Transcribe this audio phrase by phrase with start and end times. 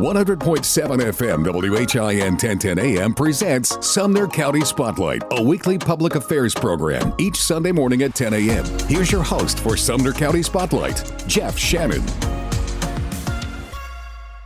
[0.00, 0.38] 100.7
[1.12, 7.70] FM WHIN 1010 AM presents Sumner County Spotlight, a weekly public affairs program each Sunday
[7.70, 8.64] morning at 10 a.m.
[8.88, 12.39] Here's your host for Sumner County Spotlight, Jeff Shannon.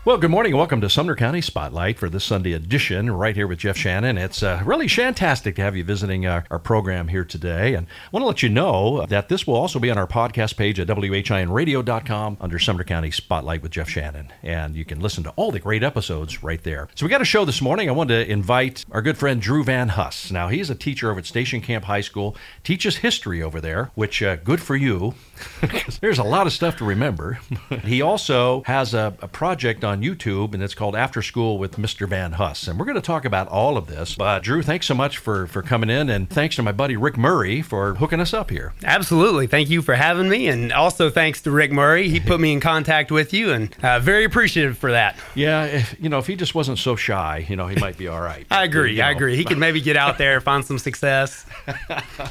[0.06, 0.54] Well, good morning.
[0.54, 4.18] Welcome to Sumner County Spotlight for this Sunday edition, right here with Jeff Shannon.
[4.18, 7.72] It's uh, really fantastic to have you visiting our, our, program here today.
[7.72, 10.58] And I want to let you know that this will also be on our podcast
[10.58, 14.30] page at WHINradio.com under Sumner County Spotlight with Jeff Shannon.
[14.42, 16.90] And you can listen to all the great episodes right there.
[16.96, 17.88] So we got a show this morning.
[17.88, 20.30] I wanted to invite our good friend Drew Van Huss.
[20.30, 24.22] Now, he's a teacher over at Station Camp High School, teaches history over there, which
[24.22, 25.14] uh, good for you.
[26.00, 27.38] There's a lot of stuff to remember.
[27.84, 32.08] he also has a, a project on YouTube, and it's called After School with Mr.
[32.08, 32.68] Van Huss.
[32.68, 34.14] And we're going to talk about all of this.
[34.14, 37.16] But Drew, thanks so much for, for coming in, and thanks to my buddy Rick
[37.16, 38.72] Murray for hooking us up here.
[38.84, 39.46] Absolutely.
[39.46, 42.08] Thank you for having me, and also thanks to Rick Murray.
[42.08, 45.16] He put me in contact with you, and uh, very appreciative for that.
[45.34, 48.08] Yeah, if, you know, if he just wasn't so shy, you know, he might be
[48.08, 48.46] all right.
[48.50, 48.92] I agree.
[48.92, 49.08] You know.
[49.08, 49.36] I agree.
[49.36, 51.46] He could maybe get out there, find some success.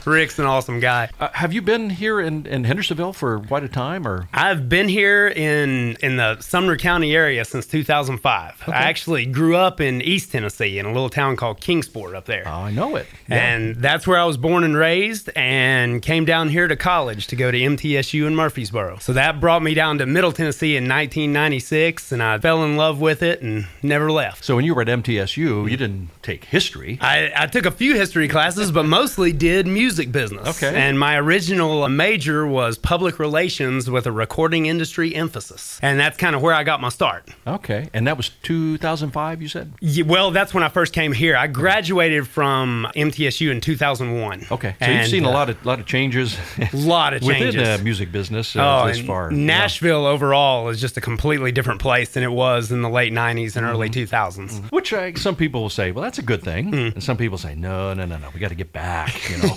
[0.06, 1.10] Rick's an awesome guy.
[1.20, 2.64] Uh, have you been here in, in
[3.14, 4.28] For quite a time, or?
[4.34, 8.62] I've been here in in the Sumner County area since 2005.
[8.64, 8.72] Okay.
[8.72, 12.44] I actually grew up in East Tennessee in a little town called Kingsport up there.
[12.46, 13.08] Oh, I know it.
[13.28, 13.38] Yeah.
[13.38, 17.36] And that's where I was born and raised and came down here to college to
[17.36, 18.98] go to MTSU in Murfreesboro.
[19.00, 23.00] So that brought me down to Middle Tennessee in 1996 and I fell in love
[23.00, 24.44] with it and never left.
[24.44, 26.98] So when you were at MTSU, you didn't take history.
[27.02, 30.48] I, I took a few history classes, but mostly did music business.
[30.62, 30.76] Okay.
[30.76, 35.80] And my original major was public relations with a recording industry emphasis.
[35.82, 37.30] And that's kind of where I got my start.
[37.48, 37.90] Okay.
[37.94, 39.74] And that was 2005, you said?
[39.80, 41.36] Yeah, well, that's when I first came here.
[41.36, 44.46] I graduated from MTSU in 2001.
[44.52, 44.76] Okay.
[44.80, 46.38] So and, you've seen uh, a lot of lot of changes.
[46.60, 47.56] A lot of changes.
[47.56, 49.32] Within the music business uh, oh, this far.
[49.32, 50.10] Nashville yeah.
[50.10, 53.66] overall is just a completely different place than it was in the late 90s and
[53.66, 53.66] mm-hmm.
[53.66, 54.10] early 2000s.
[54.10, 54.68] Mm-hmm.
[54.68, 56.72] Which uh, some people will say, well, that's a good thing.
[56.72, 56.94] Mm.
[56.96, 59.56] And some people say, no, no, no, no, we got to get back, you know.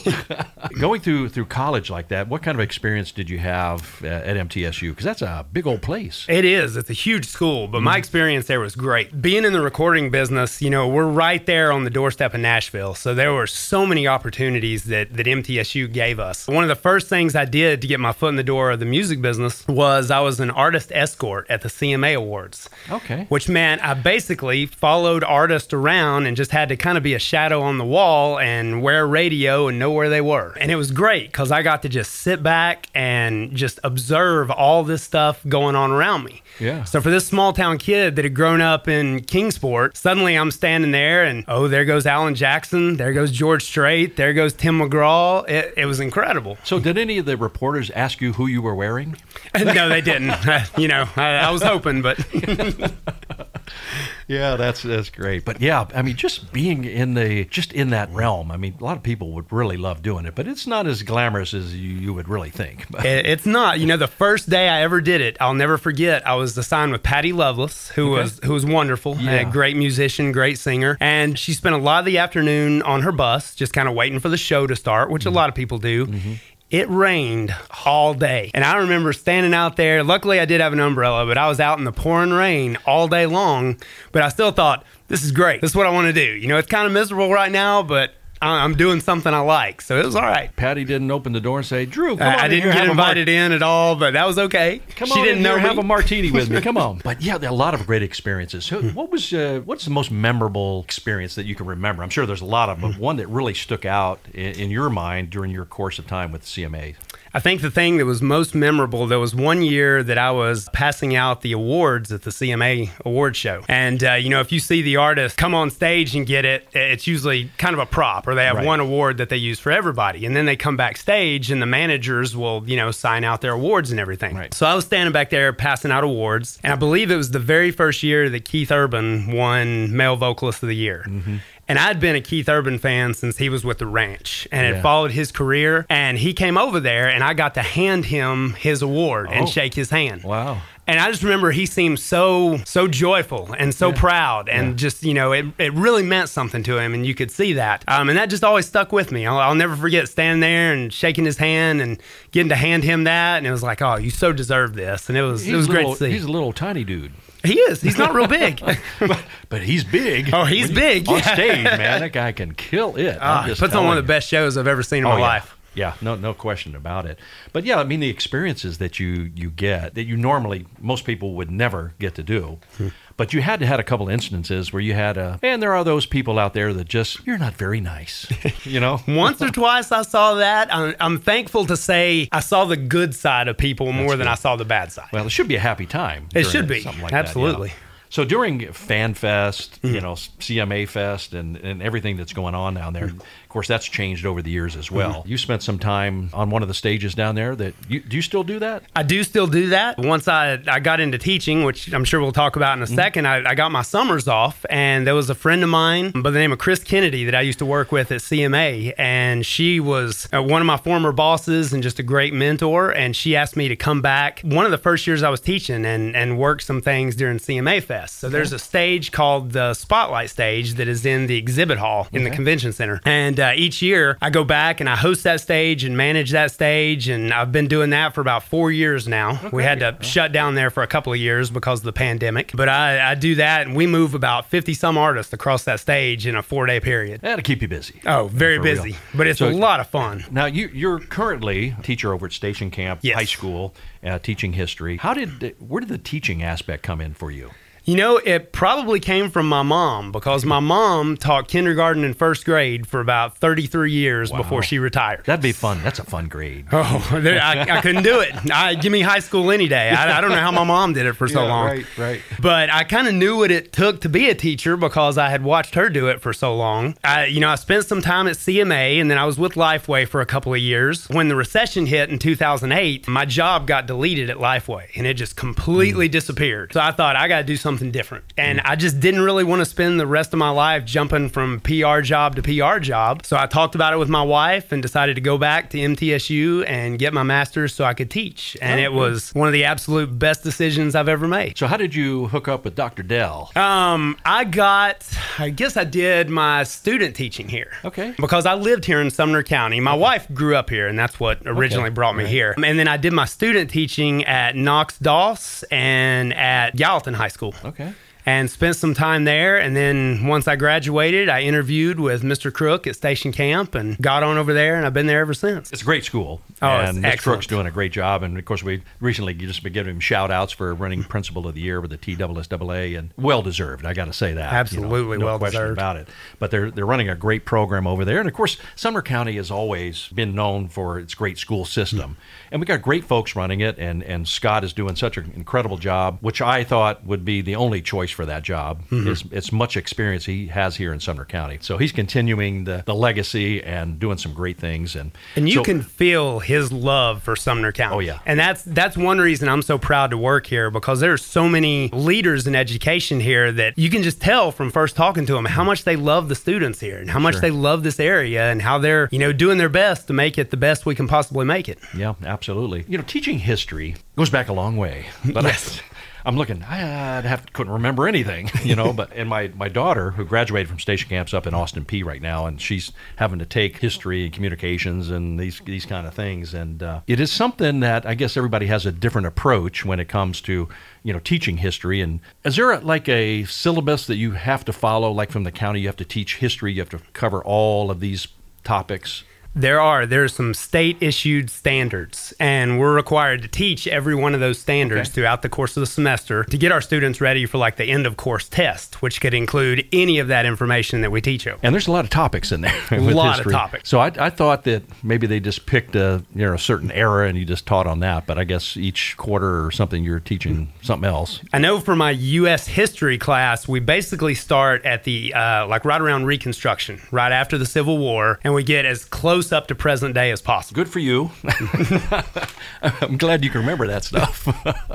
[0.80, 4.90] Going through through college like that, what kind of experience did you have at MTSU?
[4.90, 6.26] Because that's a big old place.
[6.28, 6.76] It is.
[6.76, 7.84] It's a huge school, but mm.
[7.84, 9.20] my experience there was great.
[9.22, 12.94] Being in the recording business, you know, we're right there on the doorstep of Nashville,
[12.94, 16.46] so there were so many opportunities that that MTSU gave us.
[16.46, 18.80] One of the first things I did to get my foot in the door of
[18.80, 22.68] the music business was I was an artist escort at the CMA Awards.
[22.90, 23.24] Okay.
[23.30, 27.18] Which meant I basically followed artists around and just had to kind of be a
[27.18, 30.54] shadow on the wall and wear radio and know where they were.
[30.60, 33.05] And it was great because I got to just sit back and
[33.54, 36.42] just observe all this stuff going on around me.
[36.58, 36.84] Yeah.
[36.84, 40.90] So for this small town kid that had grown up in Kingsport, suddenly I'm standing
[40.90, 45.48] there and oh, there goes Alan Jackson, there goes George Strait, there goes Tim McGraw.
[45.48, 46.58] It, it was incredible.
[46.64, 49.16] So did any of the reporters ask you who you were wearing?
[49.54, 50.34] no, they didn't.
[50.46, 52.24] Uh, you know, I, I was hoping, but.
[54.28, 55.44] yeah, that's that's great.
[55.44, 58.50] But yeah, I mean, just being in the just in that realm.
[58.50, 61.02] I mean, a lot of people would really love doing it, but it's not as
[61.02, 62.86] glamorous as you, you would really think.
[63.04, 63.80] it's not.
[63.80, 66.26] You know, the first day I ever did it, I'll never forget.
[66.26, 68.22] I was assigned with Patty Loveless, who okay.
[68.22, 69.32] was who was wonderful, yeah.
[69.32, 73.12] a great musician, great singer, and she spent a lot of the afternoon on her
[73.12, 75.32] bus, just kind of waiting for the show to start, which mm-hmm.
[75.32, 76.06] a lot of people do.
[76.06, 76.32] Mm-hmm.
[76.68, 78.50] It rained all day.
[78.52, 80.02] And I remember standing out there.
[80.02, 83.06] Luckily, I did have an umbrella, but I was out in the pouring rain all
[83.06, 83.78] day long.
[84.10, 85.60] But I still thought, this is great.
[85.60, 86.32] This is what I want to do.
[86.32, 89.98] You know, it's kind of miserable right now, but I'm doing something I like, so
[89.98, 90.54] it was all right.
[90.56, 93.28] Patty didn't open the door and say, "Drew, come uh, on." I didn't get invited
[93.28, 94.80] in at all, but that was okay.
[94.96, 96.60] Come she on, didn't know have a martini with me.
[96.60, 97.00] Come on.
[97.06, 98.70] But yeah, a lot of great experiences.
[98.70, 102.02] What was uh, what's the most memorable experience that you can remember?
[102.02, 104.90] I'm sure there's a lot of, but one that really stuck out in, in your
[104.90, 106.96] mind during your course of time with CMA.
[107.36, 110.70] I think the thing that was most memorable, there was one year that I was
[110.72, 113.62] passing out the awards at the CMA award show.
[113.68, 116.66] And, uh, you know, if you see the artist come on stage and get it,
[116.72, 118.64] it's usually kind of a prop or they have right.
[118.64, 120.24] one award that they use for everybody.
[120.24, 123.90] And then they come backstage and the managers will, you know, sign out their awards
[123.90, 124.34] and everything.
[124.34, 124.54] Right.
[124.54, 126.58] So I was standing back there passing out awards.
[126.64, 130.62] And I believe it was the very first year that Keith Urban won Male Vocalist
[130.62, 131.04] of the Year.
[131.06, 131.36] Mm-hmm.
[131.68, 134.82] And I'd been a Keith Urban fan since he was with the ranch and had
[134.82, 135.84] followed his career.
[135.88, 139.32] And he came over there and I got to hand him his award oh.
[139.32, 140.22] and shake his hand.
[140.22, 140.62] Wow.
[140.88, 143.96] And I just remember he seemed so so joyful and so yeah.
[143.96, 144.74] proud, and yeah.
[144.76, 147.82] just you know it, it really meant something to him, and you could see that.
[147.88, 149.26] Um, and that just always stuck with me.
[149.26, 153.02] I'll, I'll, never forget standing there and shaking his hand and getting to hand him
[153.02, 155.56] that, and it was like, oh, you so deserve this, and it was he's it
[155.56, 156.12] was little, great to see.
[156.12, 157.10] He's a little tiny dude.
[157.44, 157.80] He is.
[157.80, 158.60] He's not real big,
[158.98, 160.30] but, but, he's big.
[160.32, 162.00] Oh, he's big on stage, man.
[162.00, 163.18] That guy can kill it.
[163.20, 165.16] Ah, he puts on one of the best shows I've ever seen in oh, my
[165.16, 165.22] yeah.
[165.22, 165.55] life.
[165.76, 167.18] Yeah, no, no question about it.
[167.52, 171.34] But yeah, I mean, the experiences that you you get that you normally most people
[171.34, 172.58] would never get to do.
[172.78, 172.88] Hmm.
[173.16, 175.84] But you had to had a couple instances where you had a, and there are
[175.84, 178.26] those people out there that just you're not very nice,
[178.64, 179.00] you know.
[179.08, 180.74] Once or twice I saw that.
[180.74, 184.26] I'm, I'm, thankful to say I saw the good side of people more That's than
[184.26, 184.32] good.
[184.32, 185.08] I saw the bad side.
[185.12, 186.28] Well, it should be a happy time.
[186.34, 187.68] It should be something like absolutely.
[187.68, 187.85] That, yeah.
[188.08, 189.94] So during Fan Fest, mm-hmm.
[189.94, 193.18] you know, CMA Fest, and, and everything that's going on down there, mm-hmm
[193.56, 195.20] course, that's changed over the years as well.
[195.20, 195.28] Mm-hmm.
[195.30, 197.56] You spent some time on one of the stages down there.
[197.56, 198.82] That you, do you still do that?
[198.94, 199.96] I do still do that.
[199.96, 202.94] Once I, I got into teaching, which I'm sure we'll talk about in a mm-hmm.
[202.94, 206.28] second, I, I, got my summers off, and there was a friend of mine by
[206.28, 209.80] the name of Chris Kennedy that I used to work with at CMA, and she
[209.80, 212.90] was uh, one of my former bosses and just a great mentor.
[212.90, 215.86] And she asked me to come back one of the first years I was teaching
[215.86, 217.95] and and work some things during CMA Fest.
[218.04, 222.22] So there's a stage called the Spotlight Stage that is in the exhibit hall in
[222.22, 222.30] okay.
[222.30, 225.84] the convention center, and uh, each year I go back and I host that stage
[225.84, 229.32] and manage that stage, and I've been doing that for about four years now.
[229.32, 229.48] Okay.
[229.52, 232.52] We had to shut down there for a couple of years because of the pandemic,
[232.54, 236.26] but I, I do that, and we move about fifty some artists across that stage
[236.26, 237.20] in a four day period.
[237.22, 238.00] That'll keep you busy.
[238.06, 239.00] Oh, very busy, real.
[239.14, 240.24] but it's so, a lot of fun.
[240.30, 243.14] Now you you're currently a teacher over at Station Camp yes.
[243.16, 244.96] High School, uh, teaching history.
[244.96, 247.50] How did where did the teaching aspect come in for you?
[247.86, 252.44] You know, it probably came from my mom because my mom taught kindergarten and first
[252.44, 254.38] grade for about 33 years wow.
[254.38, 255.24] before she retired.
[255.24, 255.80] That'd be fun.
[255.84, 256.66] That's a fun grade.
[256.72, 258.34] Oh, I, I couldn't do it.
[258.50, 259.90] I, give me high school any day.
[259.90, 261.66] I, I, don't know how my mom did it for so yeah, long.
[261.66, 262.22] Right, right.
[262.42, 265.44] But I kind of knew what it took to be a teacher because I had
[265.44, 266.96] watched her do it for so long.
[267.04, 270.08] I, you know, I spent some time at CMA and then I was with Lifeway
[270.08, 271.08] for a couple of years.
[271.08, 275.36] When the recession hit in 2008, my job got deleted at Lifeway and it just
[275.36, 276.12] completely mm.
[276.12, 276.72] disappeared.
[276.72, 278.24] So I thought I got to do something something different.
[278.38, 281.60] And I just didn't really want to spend the rest of my life jumping from
[281.60, 283.26] PR job to PR job.
[283.26, 286.64] So I talked about it with my wife and decided to go back to MTSU
[286.66, 288.56] and get my master's so I could teach.
[288.62, 291.58] And it was one of the absolute best decisions I've ever made.
[291.58, 293.02] So how did you hook up with Dr.
[293.02, 293.50] Dell?
[293.56, 295.06] Um, I got,
[295.38, 297.72] I guess I did my student teaching here.
[297.84, 298.14] Okay.
[298.18, 299.80] Because I lived here in Sumner County.
[299.80, 300.00] My okay.
[300.00, 301.94] wife grew up here, and that's what originally okay.
[301.94, 302.32] brought me right.
[302.32, 302.54] here.
[302.56, 307.54] And then I did my student teaching at Knox Doss and at Gallatin High School.
[307.66, 307.92] Okay
[308.26, 309.56] and spent some time there.
[309.56, 312.52] And then once I graduated, I interviewed with Mr.
[312.52, 315.72] Crook at Station Camp and got on over there, and I've been there ever since.
[315.72, 316.40] It's a great school.
[316.60, 317.22] Oh, and Mr.
[317.22, 318.24] Crook's doing a great job.
[318.24, 321.54] And of course, we recently just been giving him shout outs for running Principal of
[321.54, 323.86] the Year with the TSSAA, and well deserved.
[323.86, 324.52] I got to say that.
[324.52, 325.78] Absolutely you know, no well question deserved.
[325.78, 326.08] about it.
[326.40, 329.52] But they're they're running a great program over there, and of course, Sumner County has
[329.52, 332.45] always been known for its great school system, mm-hmm.
[332.50, 333.78] And we got great folks running it.
[333.78, 337.56] And and Scott is doing such an incredible job, which I thought would be the
[337.56, 338.82] only choice for that job.
[338.90, 341.58] Mm-hmm it's, it's much experience he has here in Sumner County.
[341.60, 344.96] So he's continuing the, the legacy and doing some great things.
[344.96, 347.96] And and you so, can feel his love for Sumner County.
[347.96, 351.24] Oh yeah, and that's that's one reason I'm so proud to work here because there's
[351.24, 355.34] so many leaders in education here that you can just tell from first talking to
[355.34, 357.42] them how much they love the students here and how much sure.
[357.42, 360.50] they love this area and how they're you know doing their best to make it
[360.50, 361.78] the best we can possibly make it.
[361.96, 362.45] Yeah, absolutely.
[362.88, 365.06] You know, teaching history goes back a long way.
[365.32, 365.80] But yes.
[365.80, 366.64] I, I'm looking.
[366.64, 366.76] I
[367.20, 368.92] have couldn't remember anything, you know.
[368.92, 372.20] but and my my daughter, who graduated from station camps up in Austin Peay right
[372.20, 376.52] now, and she's having to take history and communications and these these kind of things.
[376.52, 380.08] And uh, it is something that I guess everybody has a different approach when it
[380.08, 380.68] comes to
[381.04, 382.00] you know teaching history.
[382.00, 385.52] And is there a, like a syllabus that you have to follow, like from the
[385.52, 385.82] county?
[385.82, 386.72] You have to teach history.
[386.72, 388.26] You have to cover all of these
[388.64, 389.22] topics.
[389.56, 390.04] There are.
[390.04, 395.08] There's some state issued standards, and we're required to teach every one of those standards
[395.08, 395.14] okay.
[395.14, 398.06] throughout the course of the semester to get our students ready for like the end
[398.06, 401.58] of course test, which could include any of that information that we teach them.
[401.62, 402.78] And there's a lot of topics in there.
[402.90, 403.54] a lot history.
[403.54, 403.88] of topics.
[403.88, 407.26] So I, I, thought that maybe they just picked a you know a certain era
[407.26, 410.70] and you just taught on that, but I guess each quarter or something you're teaching
[410.82, 411.40] something else.
[411.54, 412.66] I know for my U.S.
[412.66, 417.64] history class, we basically start at the uh, like right around Reconstruction, right after the
[417.64, 420.74] Civil War, and we get as close close up to present day as possible.
[420.74, 421.30] Good for you.
[422.82, 424.48] I'm glad you can remember that stuff.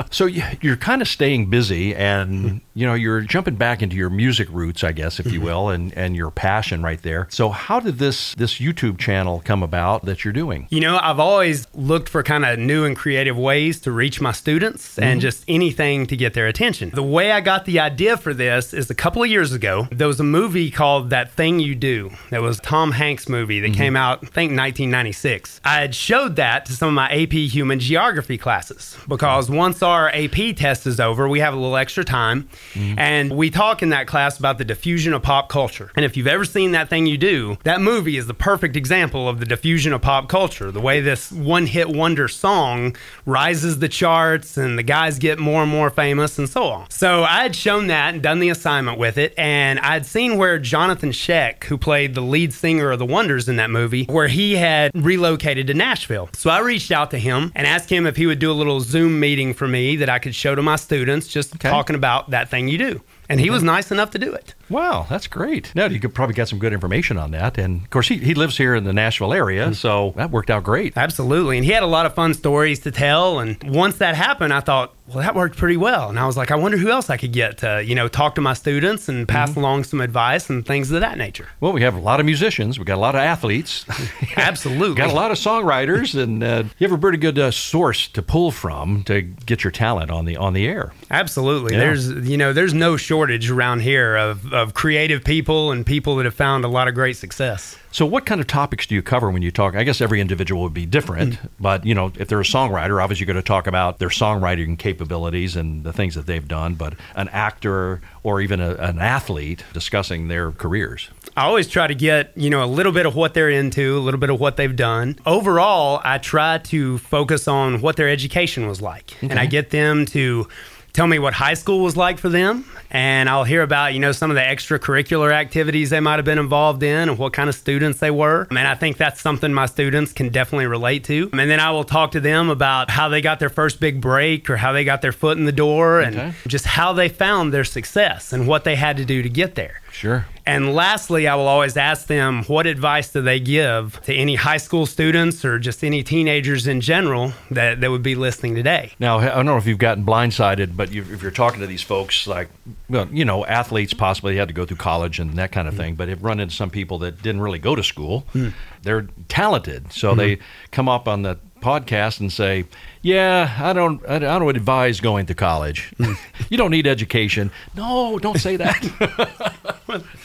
[0.12, 4.48] so you're kind of staying busy and you know you're jumping back into your music
[4.52, 7.28] roots, I guess, if you will, and, and your passion right there.
[7.30, 10.68] So how did this this YouTube channel come about that you're doing?
[10.70, 14.32] You know, I've always looked for kind of new and creative ways to reach my
[14.32, 15.04] students mm-hmm.
[15.04, 16.92] and just anything to get their attention.
[16.94, 20.08] The way I got the idea for this is a couple of years ago, there
[20.08, 22.12] was a movie called That Thing You Do.
[22.30, 23.78] That was Tom Hanks movie that mm-hmm.
[23.78, 25.62] came out, I think 1996.
[25.64, 30.10] I had showed that to some of my AP human geography classes because once our
[30.10, 32.98] AP test is over, we have a little extra time mm-hmm.
[32.98, 35.92] and we talk in that class about the diffusion of pop culture.
[35.96, 39.30] And if you've ever seen That Thing You Do, that movie is the perfect example
[39.30, 40.72] of the diffusion of pop culture.
[40.72, 42.96] The way this one hit wonder song
[43.28, 46.90] rises the charts and the guys get more and more famous and so on.
[46.90, 49.36] So I had shown that and done the assignment with it.
[49.38, 53.58] And I'd seen where Jonathan Schaech, who played the lead singer of the Wonders in
[53.58, 56.30] that movie, where he had relocated to Nashville.
[56.34, 58.80] So I reached out to him and asked him if he would do a little
[58.80, 61.70] Zoom meeting for me that I could show to my students, just okay.
[61.70, 64.54] talking about that thing you do and he was nice enough to do it.
[64.72, 65.74] Wow, that's great.
[65.76, 67.58] Now you could probably get some good information on that.
[67.58, 69.74] And of course, he, he lives here in the Nashville area, mm-hmm.
[69.74, 70.96] so that worked out great.
[70.96, 71.58] Absolutely.
[71.58, 73.40] And he had a lot of fun stories to tell.
[73.40, 76.10] And once that happened, I thought, well, that worked pretty well.
[76.10, 78.36] And I was like, I wonder who else I could get to, you know, talk
[78.36, 79.60] to my students and pass mm-hmm.
[79.60, 81.50] along some advice and things of that nature.
[81.60, 82.80] Well, we have a lot of musicians.
[82.80, 83.86] We got a lot of athletes.
[84.38, 84.96] Absolutely.
[84.96, 88.22] got a lot of songwriters, and uh, you have a pretty good uh, source to
[88.22, 90.94] pull from to get your talent on the on the air.
[91.10, 91.74] Absolutely.
[91.74, 91.80] Yeah.
[91.80, 96.26] There's, you know, there's no shortage around here of, of creative people and people that
[96.26, 97.78] have found a lot of great success.
[97.94, 99.76] So, what kind of topics do you cover when you talk?
[99.76, 101.48] I guess every individual would be different, mm-hmm.
[101.60, 104.80] but you know, if they're a songwriter, obviously you're going to talk about their songwriting
[104.80, 106.76] capabilities and the things that they've done.
[106.76, 111.10] But an actor or even a, an athlete discussing their careers.
[111.36, 114.00] I always try to get you know a little bit of what they're into, a
[114.00, 115.18] little bit of what they've done.
[115.26, 119.30] Overall, I try to focus on what their education was like, okay.
[119.30, 120.48] and I get them to
[120.94, 124.12] tell me what high school was like for them and I'll hear about, you know,
[124.12, 127.56] some of the extracurricular activities they might have been involved in and what kind of
[127.56, 128.48] students they were.
[128.50, 131.30] And I think that's something my students can definitely relate to.
[131.32, 134.50] And then I will talk to them about how they got their first big break
[134.50, 136.34] or how they got their foot in the door and okay.
[136.48, 139.82] just how they found their success and what they had to do to get there.
[139.94, 140.26] Sure.
[140.46, 144.58] And lastly, I will always ask them what advice do they give to any high
[144.58, 148.94] school students or just any teenagers in general that, that would be listening today.
[149.00, 151.84] Now, I don't know if you've gotten blindsided, but you, if you're talking to these
[151.84, 152.50] folks, like,
[152.90, 155.96] well, you know, athletes possibly had to go through college and that kind of thing,
[155.96, 158.26] but have run into some people that didn't really go to school.
[158.34, 158.54] Mm.
[158.82, 160.20] They're talented, so mm-hmm.
[160.20, 160.38] they
[160.72, 162.66] come up on the podcast and say,
[163.04, 165.94] "Yeah, I don't, I don't advise going to college.
[165.98, 166.14] Hmm.
[166.50, 169.62] you don't need education." No, don't say that.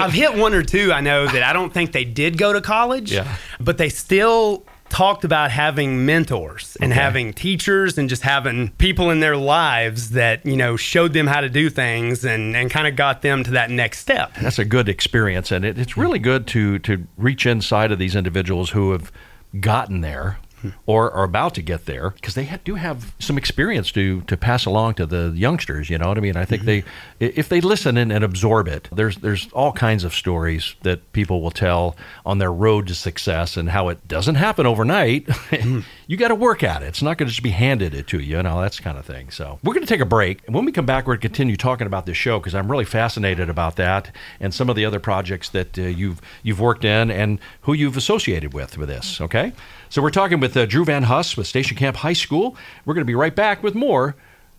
[0.00, 0.92] I've hit one or two.
[0.92, 3.36] I know that I don't think they did go to college, yeah.
[3.58, 7.00] but they still talked about having mentors and okay.
[7.00, 11.40] having teachers and just having people in their lives that you know showed them how
[11.40, 14.64] to do things and, and kind of got them to that next step that's a
[14.64, 18.90] good experience and it, it's really good to to reach inside of these individuals who
[18.90, 19.12] have
[19.60, 20.38] gotten there
[20.86, 24.66] or are about to get there because they do have some experience to to pass
[24.66, 25.90] along to the youngsters.
[25.90, 26.36] You know what I mean?
[26.36, 26.86] I think mm-hmm.
[27.18, 31.12] they if they listen and, and, absorb it, there's there's all kinds of stories that
[31.12, 35.26] people will tell on their road to success and how it doesn't happen overnight.
[35.26, 35.80] Mm-hmm.
[36.06, 36.86] you got to work at it.
[36.86, 38.36] It's not going to just be handed it to you.
[38.36, 39.30] You know that's kind of thing.
[39.30, 41.28] So we're going to take a break, and when we come back, we're going to
[41.28, 44.84] continue talking about this show because I'm really fascinated about that and some of the
[44.84, 49.20] other projects that uh, you've you've worked in and who you've associated with with this.
[49.20, 49.52] Okay.
[49.90, 52.56] So we're talking with uh, Drew Van Huss with Station Camp High School.
[52.84, 54.14] We're going to be right back with more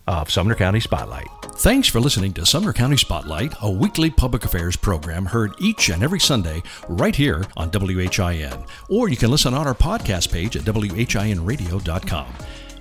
[0.05, 1.27] of Sumner County Spotlight.
[1.55, 6.03] Thanks for listening to Sumner County Spotlight, a weekly public affairs program heard each and
[6.03, 8.65] every Sunday right here on WHIN.
[8.89, 12.33] Or you can listen on our podcast page at WHINradio.com.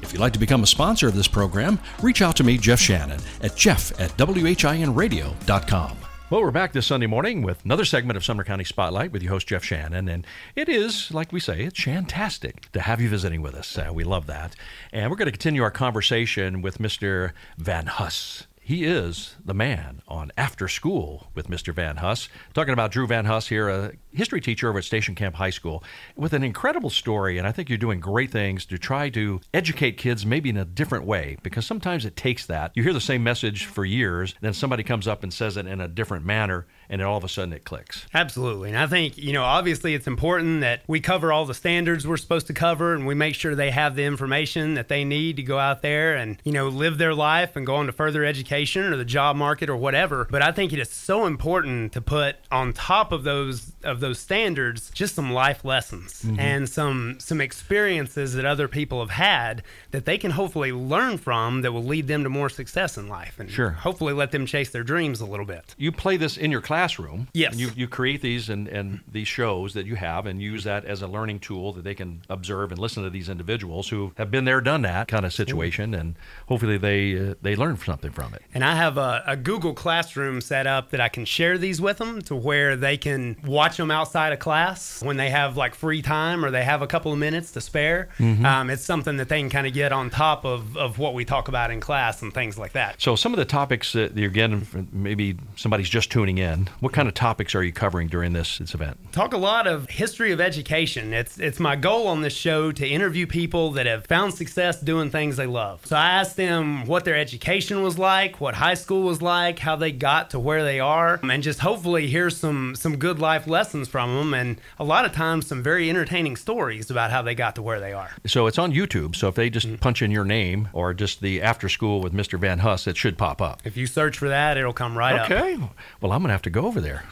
[0.03, 2.81] If you'd like to become a sponsor of this program, reach out to me, Jeff
[2.81, 5.97] Shannon, at jeff at WHINradio.com.
[6.31, 9.33] Well, we're back this Sunday morning with another segment of Sumner County Spotlight with your
[9.33, 10.09] host, Jeff Shannon.
[10.09, 13.77] And it is, like we say, it's fantastic to have you visiting with us.
[13.77, 14.55] Uh, we love that.
[14.93, 17.33] And we're going to continue our conversation with Mr.
[17.59, 18.47] Van Huss.
[18.71, 21.75] He is the man on After School with Mr.
[21.75, 22.29] Van Huss.
[22.55, 25.83] Talking about Drew Van Huss here, a history teacher over at Station Camp High School,
[26.15, 27.37] with an incredible story.
[27.37, 30.65] And I think you're doing great things to try to educate kids maybe in a
[30.65, 32.71] different way, because sometimes it takes that.
[32.77, 35.81] You hear the same message for years, then somebody comes up and says it in
[35.81, 38.05] a different manner and then all of a sudden it clicks.
[38.13, 38.69] Absolutely.
[38.69, 42.17] And I think, you know, obviously it's important that we cover all the standards we're
[42.17, 45.43] supposed to cover and we make sure they have the information that they need to
[45.43, 48.93] go out there and, you know, live their life and go on to further education
[48.93, 50.27] or the job market or whatever.
[50.29, 54.19] But I think it is so important to put on top of those of those
[54.19, 56.39] standards just some life lessons mm-hmm.
[56.39, 61.63] and some some experiences that other people have had that they can hopefully learn from
[61.63, 63.71] that will lead them to more success in life and sure.
[63.71, 65.75] hopefully let them chase their dreams a little bit.
[65.79, 67.29] You play this in your classroom.
[67.35, 67.57] Yes.
[67.57, 71.03] You, you create these and, and these shows that you have and use that as
[71.03, 74.47] a learning tool that they can observe and listen to these individuals who have been
[74.47, 76.15] there, done that kind of situation, and
[76.49, 78.43] hopefully they uh, they learn something from it.
[78.55, 81.99] And I have a, a Google Classroom set up that I can share these with
[81.99, 86.01] them to where they can watch them outside of class when they have like free
[86.01, 88.09] time or they have a couple of minutes to spare.
[88.19, 88.47] Mm-hmm.
[88.47, 91.27] Um, it's something that they can kind of get on top of, of what we
[91.27, 93.03] talk about in class and things like that.
[93.03, 97.09] So, some of the topics that you're getting, maybe somebody's just tuning in, what kind
[97.09, 98.99] of topics are you covering during this, this event?
[99.13, 101.13] Talk a lot of history of education.
[101.13, 105.11] It's, it's my goal on this show to interview people that have found success doing
[105.11, 105.85] things they love.
[105.87, 109.77] So, I asked them what their education was like, what high school was like, how
[109.77, 113.89] they got to where they are, and just hopefully hear some, some good life lessons
[113.89, 114.35] from them.
[114.35, 117.81] And a lot of times, some very entertaining stories about how they got to where
[117.81, 118.11] they are.
[118.27, 119.17] So, it's on YouTube.
[119.17, 119.77] So, if they just mm-hmm.
[119.77, 122.39] punch in your name or just the after school with Mr.
[122.39, 123.61] Van Huss, it should pop up.
[123.65, 125.35] If you search for that, it'll come right okay.
[125.35, 125.43] up.
[125.43, 125.69] Okay.
[126.01, 127.05] Well, I'm going to have to go over there.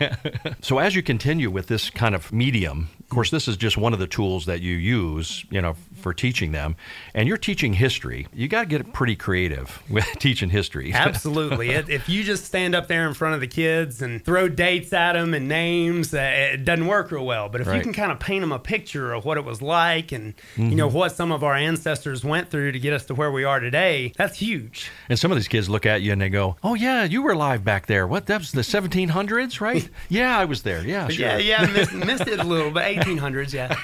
[0.60, 3.92] so, as you continue with this kind of medium, of course, this is just one
[3.92, 6.76] of the tools that you use, you know, for teaching them.
[7.14, 8.26] And you're teaching history.
[8.32, 10.92] You got to get pretty creative with teaching history.
[10.92, 11.70] Absolutely.
[11.70, 15.14] if you just stand up there in front of the kids and throw dates at
[15.14, 17.48] them and names, uh, it doesn't work real well.
[17.48, 17.76] But if right.
[17.76, 20.70] you can kind of paint them a picture of what it was like and mm-hmm.
[20.70, 20.96] you know mm-hmm.
[20.96, 24.12] what some of our ancestors went through to get us to where we are today,
[24.16, 24.90] that's huge.
[25.08, 27.32] And some of these kids look at you and they go, "Oh yeah, you were
[27.32, 28.06] alive back there.
[28.06, 28.26] What?
[28.26, 29.88] That was the 1700s, right?
[30.08, 30.84] yeah, I was there.
[30.86, 31.26] Yeah, sure.
[31.26, 33.76] Yeah, yeah, missed, missed it a little, but 1800s, yeah."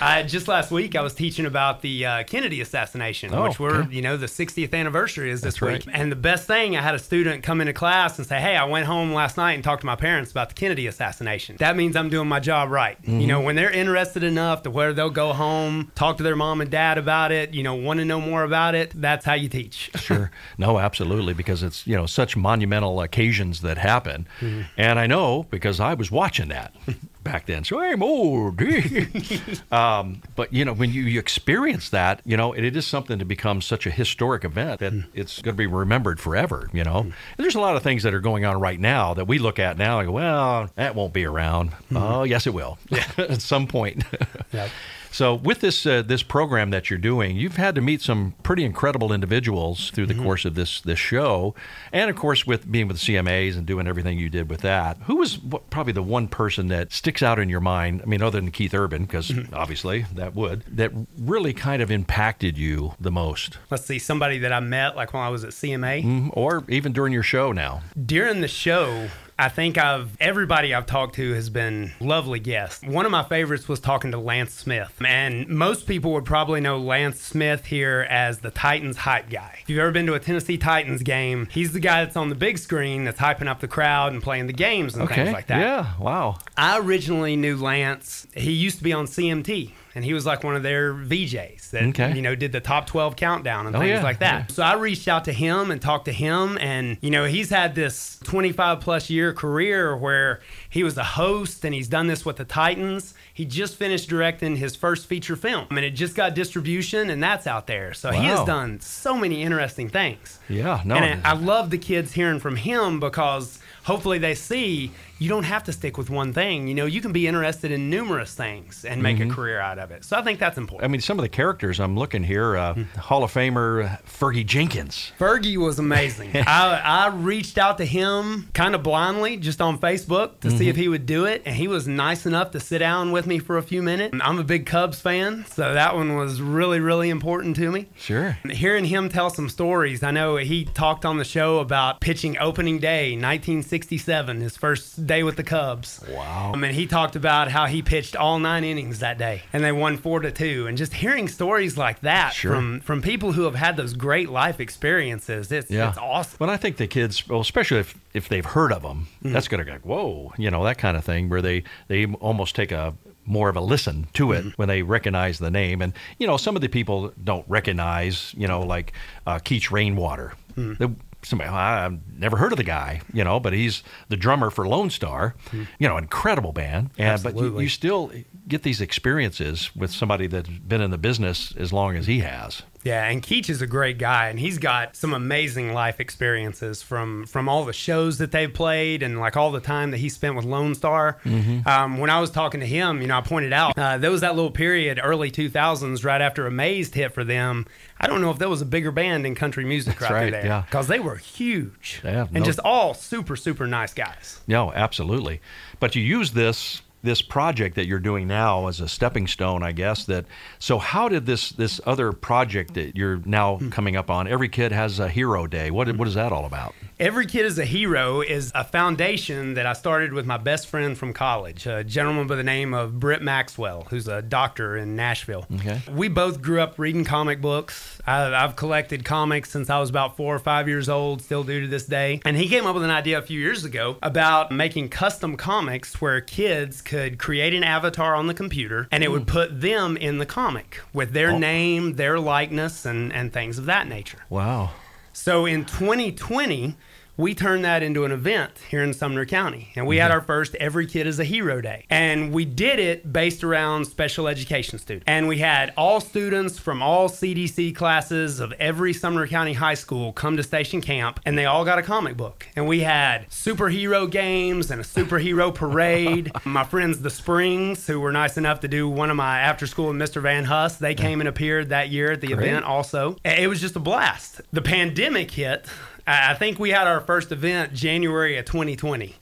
[0.00, 3.82] Uh, just last week, I was teaching about the uh, Kennedy assassination, oh, which we're,
[3.82, 3.94] okay.
[3.94, 5.86] you know, the 60th anniversary is this That's week.
[5.86, 6.00] Right.
[6.00, 8.64] And the best thing, I had a student come into class and say, Hey, I
[8.64, 11.56] went home last night and talked to my parents about the Kennedy assassination.
[11.58, 13.00] That means I'm doing my job right.
[13.02, 13.20] Mm-hmm.
[13.20, 16.60] You know, when they're interested enough to where they'll go home, talk to their mom
[16.60, 19.48] and dad about it, you know, want to know more about it, that's how you
[19.48, 19.90] teach.
[19.96, 20.30] sure.
[20.58, 24.26] No, absolutely, because it's, you know, such monumental occasions that happen.
[24.40, 24.62] Mm-hmm.
[24.76, 26.74] And I know because I was watching that.
[27.22, 27.64] back then.
[27.64, 28.60] So I'm old.
[29.72, 33.18] um, but you know, when you, you, experience that, you know, it, it is something
[33.18, 35.04] to become such a historic event that mm.
[35.14, 36.68] it's going to be remembered forever.
[36.72, 37.12] You know, mm.
[37.36, 39.76] there's a lot of things that are going on right now that we look at
[39.78, 41.70] now and go, well, that won't be around.
[41.90, 42.00] Mm.
[42.00, 42.78] Oh, yes, it will.
[42.90, 43.06] Yeah.
[43.18, 44.04] at some point.
[44.52, 44.70] yep.
[45.12, 48.64] So with this uh, this program that you're doing, you've had to meet some pretty
[48.64, 50.24] incredible individuals through the mm-hmm.
[50.24, 51.54] course of this this show,
[51.92, 54.96] and of course with being with CMAs and doing everything you did with that.
[55.04, 58.00] Who was probably the one person that sticks out in your mind?
[58.02, 59.54] I mean, other than Keith Urban, because mm-hmm.
[59.54, 63.58] obviously that would that really kind of impacted you the most.
[63.70, 66.30] Let's see, somebody that I met like when I was at CMA, mm-hmm.
[66.32, 67.82] or even during your show now.
[68.06, 69.08] During the show,
[69.42, 72.84] I think I've everybody I've talked to has been lovely guests.
[72.84, 74.94] One of my favorites was talking to Lance Smith.
[75.04, 79.58] And most people would probably know Lance Smith here as the Titans hype guy.
[79.60, 82.36] If you've ever been to a Tennessee Titans game, he's the guy that's on the
[82.36, 85.16] big screen that's hyping up the crowd and playing the games and okay.
[85.16, 85.58] things like that.
[85.58, 86.38] Yeah, wow.
[86.56, 88.28] I originally knew Lance.
[88.36, 91.82] He used to be on CMT and he was like one of their VJs that
[91.84, 92.14] okay.
[92.14, 94.02] you know did the top 12 countdown and oh, things yeah.
[94.02, 94.50] like that.
[94.50, 94.54] Yeah.
[94.54, 97.74] So I reached out to him and talked to him and you know he's had
[97.74, 102.36] this 25 plus year career where he was a host and he's done this with
[102.36, 103.14] the Titans.
[103.34, 107.46] He just finished directing his first feature film and it just got distribution and that's
[107.46, 107.94] out there.
[107.94, 108.20] So wow.
[108.20, 110.38] he has done so many interesting things.
[110.48, 110.96] Yeah, no.
[110.96, 115.44] And I, I love the kids hearing from him because hopefully they see you don't
[115.44, 116.66] have to stick with one thing.
[116.66, 119.30] You know, you can be interested in numerous things and make mm-hmm.
[119.30, 120.04] a career out of it.
[120.04, 120.84] So I think that's important.
[120.84, 122.98] I mean, some of the characters I'm looking here, uh, mm-hmm.
[122.98, 125.12] Hall of Famer Fergie Jenkins.
[125.20, 126.32] Fergie was amazing.
[126.34, 130.58] I, I reached out to him kind of blindly just on Facebook to mm-hmm.
[130.58, 133.26] see if he would do it, and he was nice enough to sit down with
[133.28, 134.16] me for a few minutes.
[134.20, 137.86] I'm a big Cubs fan, so that one was really, really important to me.
[137.96, 138.38] Sure.
[138.50, 142.80] Hearing him tell some stories, I know he talked on the show about pitching opening
[142.80, 146.02] day, 1967, his first day with the Cubs.
[146.08, 146.52] Wow.
[146.54, 149.72] I mean, he talked about how he pitched all nine innings that day and they
[149.72, 150.66] won four to two.
[150.66, 152.54] And just hearing stories like that sure.
[152.54, 155.90] from, from people who have had those great life experiences, it's, yeah.
[155.90, 156.36] it's awesome.
[156.38, 159.32] But I think the kids, well, especially if, if they've heard of them, mm-hmm.
[159.32, 162.56] that's going to go, whoa, you know, that kind of thing where they, they almost
[162.56, 162.94] take a,
[163.24, 164.50] more of a listen to it mm-hmm.
[164.56, 165.82] when they recognize the name.
[165.82, 168.92] And, you know, some of the people don't recognize, you know, like
[169.26, 170.32] uh, Keach Rainwater.
[170.56, 170.92] Mm-hmm
[171.24, 175.34] somebody I've never heard of the guy, you know, but he's the drummer for Lonestar,
[175.46, 175.64] mm-hmm.
[175.78, 176.90] you know, incredible band.
[176.98, 178.12] And but you, you, still
[178.48, 182.62] get these experiences with somebody that's been in the business as long as he has.
[182.84, 187.26] Yeah, and Keach is a great guy, and he's got some amazing life experiences from
[187.26, 190.34] from all the shows that they've played and like all the time that he spent
[190.34, 191.20] with Lonestar.
[191.22, 191.68] Mm-hmm.
[191.68, 194.22] Um, when I was talking to him, you know, I pointed out uh, there was
[194.22, 197.66] that little period, early 2000s, right after Amazed hit for them.
[198.00, 200.44] I don't know if there was a bigger band in country music right, right there
[200.44, 200.62] yeah.
[200.62, 204.40] because they were huge Yeah, and no- just all super super nice guys.
[204.48, 205.40] No, absolutely.
[205.78, 209.72] But you use this this project that you're doing now as a stepping stone, I
[209.72, 210.04] guess.
[210.04, 210.26] That
[210.58, 213.70] so how did this this other project that you're now hmm.
[213.70, 214.26] coming up on?
[214.26, 215.70] Every kid has a hero day.
[215.70, 215.96] What hmm.
[215.96, 216.74] what is that all about?
[217.02, 220.96] Every Kid is a Hero is a foundation that I started with my best friend
[220.96, 225.44] from college, a gentleman by the name of Britt Maxwell, who's a doctor in Nashville.
[225.52, 225.80] Okay.
[225.90, 228.00] We both grew up reading comic books.
[228.06, 231.62] I, I've collected comics since I was about four or five years old, still do
[231.62, 232.20] to this day.
[232.24, 236.00] And he came up with an idea a few years ago about making custom comics
[236.00, 239.30] where kids could create an avatar on the computer and it would hmm.
[239.30, 241.38] put them in the comic with their Oh.
[241.38, 244.18] name, their likeness, and, and things of that nature.
[244.28, 244.72] Wow.
[245.14, 246.76] So in 2020,
[247.16, 249.70] we turned that into an event here in Sumner County.
[249.76, 250.20] And we had mm-hmm.
[250.20, 251.84] our first Every Kid is a Hero Day.
[251.90, 255.04] And we did it based around special education students.
[255.06, 260.12] And we had all students from all CDC classes of every Sumner County high school
[260.12, 262.46] come to station camp, and they all got a comic book.
[262.56, 266.32] And we had superhero games and a superhero parade.
[266.46, 269.88] my friends, the Springs, who were nice enough to do one of my after school
[269.88, 270.22] with Mr.
[270.22, 272.48] Van Huss, they came and appeared that year at the Great.
[272.48, 273.16] event also.
[273.22, 274.40] It was just a blast.
[274.50, 275.66] The pandemic hit.
[276.06, 279.16] I think we had our first event January of 2020.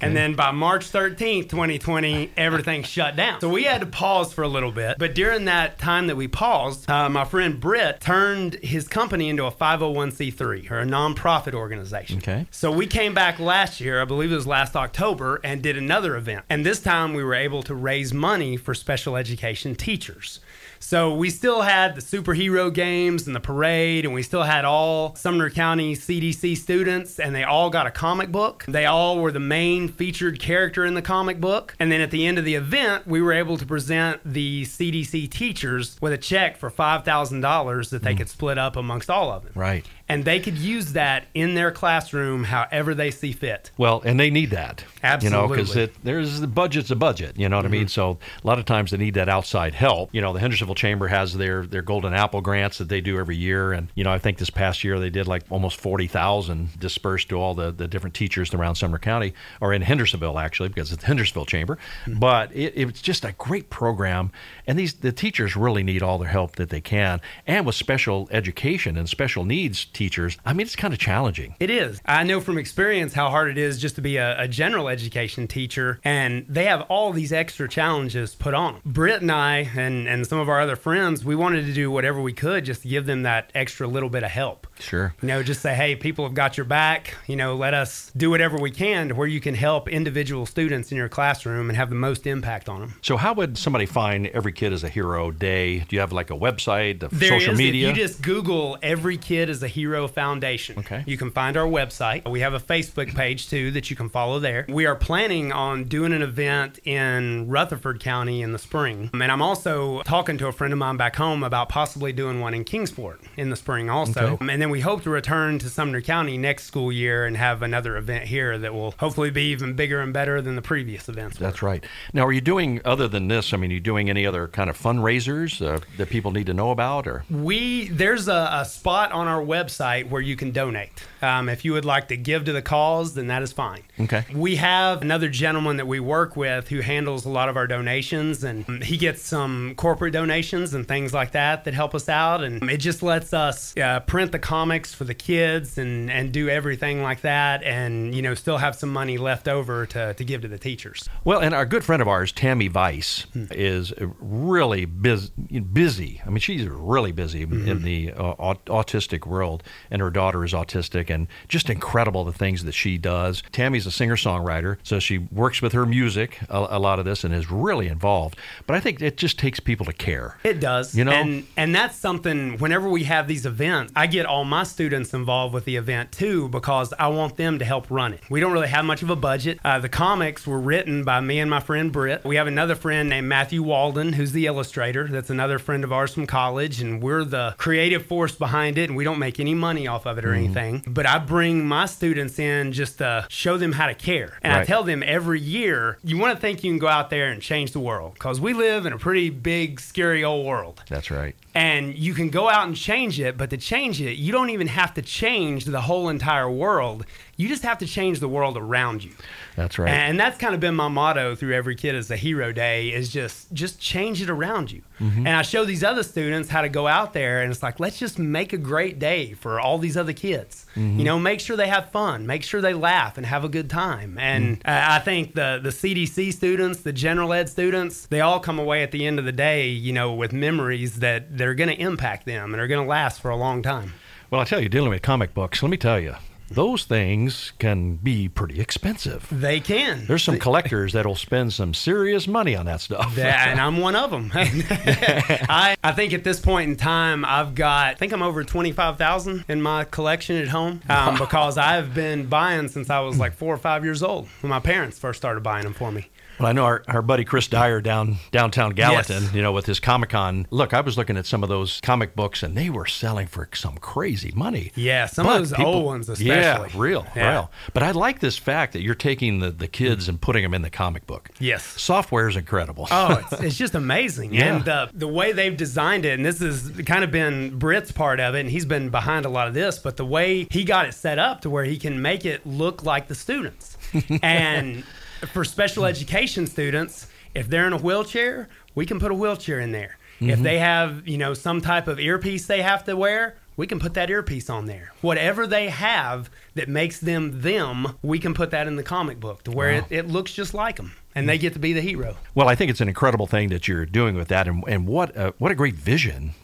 [0.00, 3.40] And then by March 13th, 2020, everything shut down.
[3.40, 4.96] So we had to pause for a little bit.
[4.98, 9.44] But during that time that we paused, uh, my friend Britt turned his company into
[9.44, 12.18] a 501c3 or a nonprofit organization.
[12.18, 12.46] Okay.
[12.50, 16.16] So we came back last year, I believe it was last October, and did another
[16.16, 16.44] event.
[16.48, 20.40] And this time we were able to raise money for special education teachers.
[20.86, 25.16] So we still had the superhero games and the parade, and we still had all
[25.16, 28.64] Sumner County CDC students, and they all got a comic book.
[28.68, 31.74] They all were the main featured character in the comic book.
[31.80, 35.28] And then at the end of the event, we were able to present the CDC
[35.28, 38.18] teachers with a check for $5,000 that they hmm.
[38.18, 39.54] could split up amongst all of them.
[39.56, 39.84] Right.
[40.08, 43.72] And they could use that in their classroom however they see fit.
[43.76, 44.84] Well, and they need that.
[45.02, 45.36] Absolutely.
[45.36, 47.36] You know, because there's the budget's a budget.
[47.36, 47.82] You know what I mean?
[47.82, 47.88] Mm-hmm.
[47.88, 50.10] So a lot of times they need that outside help.
[50.12, 53.36] You know, the Hendersonville Chamber has their their Golden Apple grants that they do every
[53.36, 56.78] year, and you know, I think this past year they did like almost forty thousand
[56.78, 60.92] dispersed to all the the different teachers around Sumner County or in Hendersonville actually because
[60.92, 61.78] it's the Hendersonville Chamber.
[62.04, 62.20] Mm-hmm.
[62.20, 64.30] But it, it's just a great program,
[64.68, 68.28] and these the teachers really need all their help that they can, and with special
[68.30, 71.56] education and special needs teachers, I mean, it's kind of challenging.
[71.58, 72.00] It is.
[72.06, 75.48] I know from experience how hard it is just to be a, a general education
[75.48, 78.82] teacher, and they have all these extra challenges put on them.
[78.84, 82.20] Britt and I, and, and some of our other friends, we wanted to do whatever
[82.20, 84.66] we could just to give them that extra little bit of help.
[84.78, 85.14] Sure.
[85.22, 87.14] You know, just say, hey, people have got your back.
[87.26, 90.92] You know, let us do whatever we can to where you can help individual students
[90.92, 92.94] in your classroom and have the most impact on them.
[93.00, 95.78] So, how would somebody find Every Kid is a Hero Day?
[95.80, 97.58] Do you have like a website, a There social is.
[97.58, 97.88] media?
[97.88, 101.02] If you just Google "Every Kid is a Hero Foundation," Okay.
[101.06, 102.28] you can find our website.
[102.28, 104.64] We have a Facebook page too that you can follow there.
[104.68, 109.42] We are planning on doing an event in Rutherford County in the spring, and I'm
[109.42, 113.20] also talking to a friend of mine back home about possibly doing one in Kingsport
[113.36, 114.34] in the spring also.
[114.40, 114.52] Okay.
[114.52, 117.96] And then we hope to return to Sumner County next school year and have another
[117.96, 121.38] event here that will hopefully be even bigger and better than the previous events.
[121.38, 121.46] were.
[121.46, 121.84] That's right.
[122.12, 123.52] Now, are you doing other than this?
[123.52, 126.54] I mean, are you doing any other kind of fundraisers uh, that people need to
[126.54, 130.90] know about, or We there's a, a spot on our website where you can donate.
[131.22, 133.82] Um, if you would like to give to the cause, then that is fine.
[133.98, 134.24] Okay.
[134.34, 138.44] We have another gentleman that we work with who handles a lot of our donations,
[138.44, 142.70] and he gets some corporate donations and things like that that help us out, and
[142.70, 147.02] it just lets us uh, print the comics for the kids and and do everything
[147.02, 150.48] like that, and you know still have some money left over to to give to
[150.48, 151.08] the teachers.
[151.24, 155.30] Well, and our good friend of ours, Tammy Weiss, is really bus-
[155.72, 156.20] busy.
[156.24, 160.52] I mean, she's really busy in the uh, aut- autistic world, and her daughter is
[160.52, 163.42] autistic, and just incredible the things that she does.
[163.52, 167.24] Tammy's a singer songwriter, so she works with her music a, a lot of this
[167.24, 168.36] and is really involved.
[168.66, 170.38] But I think it just takes people to care.
[170.44, 170.94] It does.
[170.94, 171.12] You know?
[171.12, 175.54] And and that's something whenever we have these events, I get all my students involved
[175.54, 178.20] with the event too because I want them to help run it.
[178.30, 179.58] We don't really have much of a budget.
[179.64, 182.24] Uh, the comics were written by me and my friend Britt.
[182.24, 185.08] We have another friend named Matthew Walden who's the illustrator.
[185.08, 188.96] That's another friend of ours from college and we're the creative force behind it and
[188.96, 190.56] we don't make any money off of it or mm-hmm.
[190.56, 194.38] anything, but I bring my students in just to show them how to care.
[194.42, 194.62] And right.
[194.62, 197.42] I tell them every year, you want to think you can go out there and
[197.42, 200.82] change the world because we live in a pretty big, scary old world.
[200.88, 204.30] That's right and you can go out and change it but to change it you
[204.30, 208.28] don't even have to change the whole entire world you just have to change the
[208.28, 209.12] world around you
[209.54, 212.52] that's right and that's kind of been my motto through every kid as a hero
[212.52, 215.26] day is just just change it around you mm-hmm.
[215.26, 217.98] and i show these other students how to go out there and it's like let's
[217.98, 220.98] just make a great day for all these other kids mm-hmm.
[220.98, 223.70] you know make sure they have fun make sure they laugh and have a good
[223.70, 224.92] time and mm-hmm.
[224.92, 228.90] i think the the cdc students the general ed students they all come away at
[228.90, 232.52] the end of the day you know with memories that they're going to impact them
[232.52, 233.94] and are going to last for a long time.
[234.30, 236.14] Well, I tell you, dealing with comic books, let me tell you,
[236.48, 239.26] those things can be pretty expensive.
[239.30, 240.06] They can.
[240.06, 243.18] There's some collectors that'll spend some serious money on that stuff.
[243.18, 244.30] and I'm one of them.
[244.34, 249.44] I, I think at this point in time, I've got, I think I'm over 25,000
[249.48, 253.52] in my collection at home um, because I've been buying since I was like four
[253.52, 256.08] or five years old when my parents first started buying them for me.
[256.38, 259.34] Well, I know our, our buddy Chris Dyer down downtown Gallatin, yes.
[259.34, 260.46] you know, with his Comic Con.
[260.50, 263.48] Look, I was looking at some of those comic books, and they were selling for
[263.54, 264.72] some crazy money.
[264.74, 266.36] Yeah, some but of those people, old ones, especially.
[266.36, 267.30] Yeah, real, yeah.
[267.30, 267.50] real.
[267.72, 270.62] But I like this fact that you're taking the, the kids and putting them in
[270.62, 271.30] the comic book.
[271.38, 272.86] Yes, software is incredible.
[272.90, 274.34] Oh, it's, it's just amazing.
[274.34, 274.56] yeah.
[274.56, 278.20] And the the way they've designed it, and this has kind of been Britt's part
[278.20, 279.78] of it, and he's been behind a lot of this.
[279.78, 282.84] But the way he got it set up to where he can make it look
[282.84, 283.78] like the students,
[284.22, 284.84] and
[285.32, 289.72] for special education students, if they're in a wheelchair, we can put a wheelchair in
[289.72, 289.98] there.
[290.16, 290.30] Mm-hmm.
[290.30, 293.78] If they have, you know, some type of earpiece they have to wear, we can
[293.78, 294.92] put that earpiece on there.
[295.00, 299.44] Whatever they have that makes them them, we can put that in the comic book
[299.44, 299.86] to where wow.
[299.90, 300.92] it, it, looks just like them.
[301.14, 302.16] And they get to be the hero.
[302.34, 305.16] Well, I think it's an incredible thing that you're doing with that, and, and what
[305.16, 306.34] a, what a great vision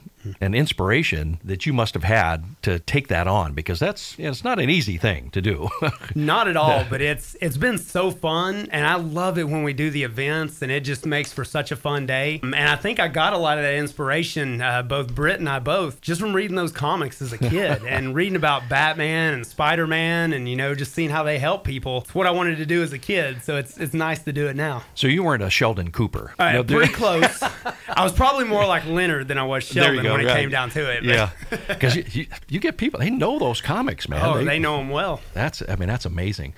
[0.41, 4.59] and inspiration that you must have had to take that on because that's it's not
[4.59, 5.69] an easy thing to do.
[6.15, 9.73] not at all, but it's it's been so fun and I love it when we
[9.73, 12.41] do the events and it just makes for such a fun day.
[12.43, 15.59] And I think I got a lot of that inspiration, uh, both Britt and I
[15.59, 19.87] both, just from reading those comics as a kid and reading about Batman and Spider
[19.87, 21.99] Man and you know just seeing how they help people.
[21.99, 24.49] It's what I wanted to do as a kid, so it's it's nice to do
[24.49, 24.85] it now.
[24.95, 27.43] So you weren't a Sheldon Cooper, uh, no, pretty close.
[27.89, 30.41] I was probably more like Leonard than I was Sheldon when it right.
[30.41, 31.05] came down to it.
[31.05, 31.31] Yeah,
[31.69, 34.23] because you, you, you, get people they know those comics, man.
[34.25, 35.21] Oh, they, they, know them well.
[35.35, 36.55] That's I mean that's amazing.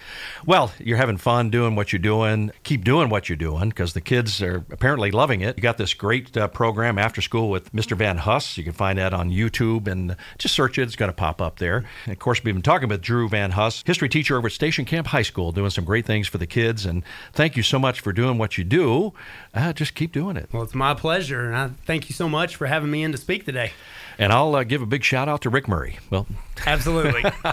[0.46, 2.50] Well, you're having fun doing what you're doing.
[2.62, 5.56] Keep doing what you're doing because the kids are apparently loving it.
[5.56, 7.96] You got this great uh, program after school with Mr.
[7.96, 8.56] Van Huss.
[8.56, 10.82] You can find that on YouTube and just search it.
[10.82, 11.84] It's going to pop up there.
[12.04, 14.84] And of course, we've been talking with Drew Van Huss, history teacher over at Station
[14.84, 16.84] Camp High School, doing some great things for the kids.
[16.86, 19.12] And thank you so much for doing what you do.
[19.54, 20.48] Uh, just keep doing it.
[20.52, 23.18] Well, it's my pleasure, and I thank you so much for having me in to
[23.18, 23.72] speak today.
[24.18, 25.98] And I'll uh, give a big shout out to Rick Murray.
[26.10, 26.26] Well,
[26.66, 27.24] absolutely.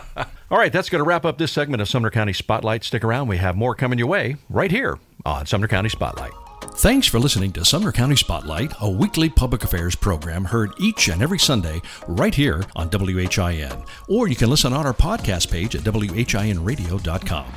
[0.51, 2.83] All right, that's going to wrap up this segment of Sumner County Spotlight.
[2.83, 3.27] Stick around.
[3.27, 6.33] We have more coming your way right here on Sumner County Spotlight.
[6.75, 11.21] Thanks for listening to Sumner County Spotlight, a weekly public affairs program heard each and
[11.21, 13.83] every Sunday right here on WHIN.
[14.07, 17.53] Or you can listen on our podcast page at WHINradio.com.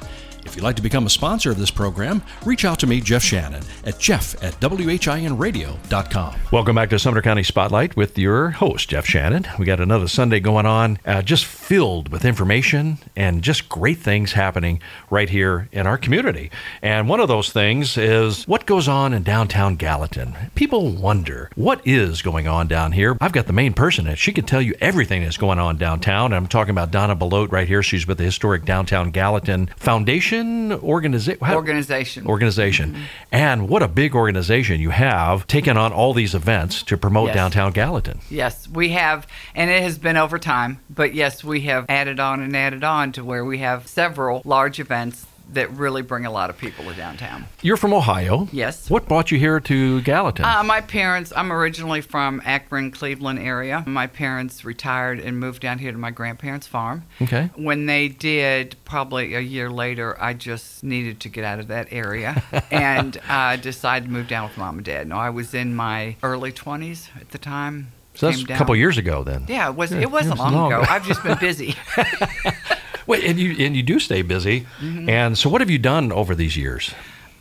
[0.55, 3.25] If you'd like to become a sponsor of this program, reach out to me, Jeff
[3.25, 6.37] Shannon, at jeff at WHINradio.com.
[6.53, 9.49] Welcome back to Sumner County Spotlight with your host, Jeff Shannon.
[9.59, 14.35] We got another Sunday going on, uh, just filled with information and just great things
[14.35, 16.53] happening right here in our community.
[16.83, 20.37] And one of those things is what goes on in downtown Gallatin.
[20.55, 23.17] People wonder what is going on down here.
[23.21, 26.33] I've got the main person, and she can tell you everything that's going on downtown.
[26.33, 27.83] I'm talking about Donna Belote right here.
[27.83, 33.03] She's with the Historic Downtown Gallatin Foundation organization organization organization mm-hmm.
[33.33, 37.35] and what a big organization you have taken on all these events to promote yes.
[37.35, 41.87] downtown gallatin yes we have and it has been over time but yes we have
[41.89, 46.27] added on and added on to where we have several large events that really bring
[46.27, 47.47] a lot of people to downtown.
[47.63, 48.49] You're from Ohio.
[48.53, 48.91] Yes.
[48.91, 50.45] What brought you here to Gallatin?
[50.45, 53.83] Uh, my parents, I'm originally from Akron, Cleveland area.
[53.87, 57.05] My parents retired and moved down here to my grandparents' farm.
[57.23, 57.51] Okay.
[57.57, 61.89] When they did, probably a year later, I just needed to get out of that
[61.91, 65.09] area and uh, decided to move down with mom and dad.
[65.09, 67.93] Now, I was in my early 20s at the time.
[68.15, 69.45] So that's a couple years ago then.
[69.49, 69.91] Yeah, it was.
[69.91, 70.85] Yeah, it wasn't long, long ago.
[70.89, 71.75] I've just been busy.
[73.07, 74.67] Well, and you and you do stay busy.
[74.81, 75.09] Mm-hmm.
[75.09, 76.93] And so, what have you done over these years?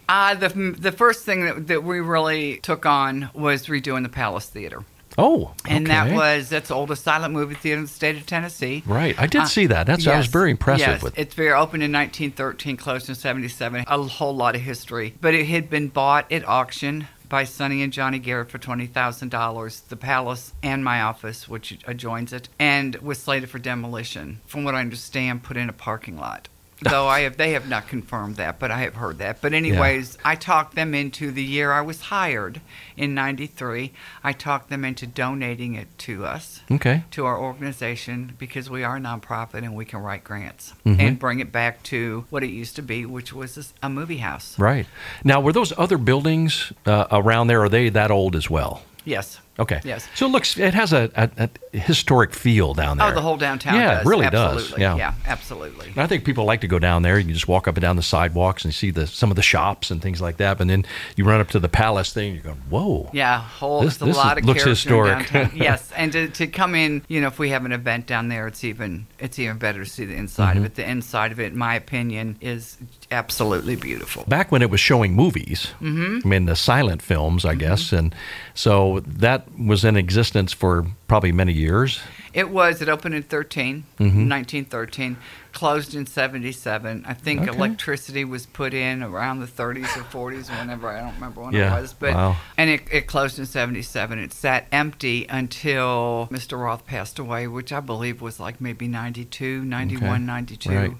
[0.10, 4.47] Uh, the the first thing that, that we really took on was redoing the Palace
[4.47, 4.84] Theater.
[5.17, 5.76] Oh, okay.
[5.76, 8.84] and that was that's the oldest silent movie theater in the state of Tennessee.
[8.86, 9.86] Right, I did uh, see that.
[9.86, 11.17] That's yes, I was very impressive yes, with.
[11.17, 13.86] It's very open in 1913, closed in 77.
[13.88, 17.91] A whole lot of history, but it had been bought at auction by Sonny and
[17.91, 23.50] Johnny Garrett for $20,000, the Palace and my office, which adjoins it, and was slated
[23.50, 24.39] for demolition.
[24.46, 26.48] From what I understand, put in a parking lot
[26.84, 29.41] though I have they have not confirmed that, but I have heard that.
[29.41, 30.22] But anyways, yeah.
[30.32, 32.62] I talked them into the year I was hired
[32.98, 33.91] in '93.
[34.24, 38.98] I talked them into donating it to us, okay, to our organization because we are
[38.98, 41.00] a nonprofit and we can write grants mm-hmm.
[41.00, 44.58] and bring it back to what it used to be, which was a movie house.
[44.60, 44.88] Right
[45.24, 47.63] now, were those other buildings uh, around there?
[47.63, 48.84] Are they that old as well?
[49.06, 49.39] Yes.
[49.60, 49.82] Okay.
[49.84, 50.08] Yes.
[50.16, 53.08] So it looks, it has a, a, a historic feel down there.
[53.08, 53.76] Oh, the whole downtown.
[53.76, 54.06] Yeah, does.
[54.06, 54.70] it really absolutely.
[54.70, 54.80] does.
[54.80, 54.96] Yeah.
[54.96, 55.89] yeah, absolutely.
[55.89, 57.20] And I think people like to go down there.
[57.20, 59.44] You can just walk up and down the sidewalks and see the some of the
[59.44, 60.60] shops and things like that.
[60.60, 60.86] And then
[61.16, 62.34] you run up to the palace thing.
[62.34, 63.10] You go, whoa.
[63.13, 63.82] Yeah, whole.
[63.82, 65.32] This, this a lot is, of looks historic.
[65.54, 68.48] yes, and to, to come in, you know, if we have an event down there,
[68.48, 70.60] it's even it's even better to see the inside mm-hmm.
[70.60, 70.76] of it.
[70.76, 72.78] The inside of it, in my opinion, is
[73.12, 74.24] absolutely beautiful.
[74.28, 76.26] Back when it was showing movies, mm-hmm.
[76.26, 77.60] I mean the silent films, I mm-hmm.
[77.60, 78.16] guess, and
[78.56, 82.00] so that was in existence existence for probably many years.
[82.34, 82.82] It was.
[82.82, 84.04] It opened in 13, mm-hmm.
[84.06, 85.18] 1913,
[85.52, 87.04] closed in 77.
[87.06, 87.56] I think okay.
[87.56, 91.78] electricity was put in around the 30s or 40s, whenever I don't remember when yeah.
[91.78, 91.94] it was.
[91.94, 92.38] But wow.
[92.58, 94.18] and it, it closed in 77.
[94.18, 96.60] It sat empty until Mr.
[96.60, 100.24] Roth passed away, which I believe was like maybe 92, 91, okay.
[100.24, 100.70] 92.
[100.70, 100.92] Right.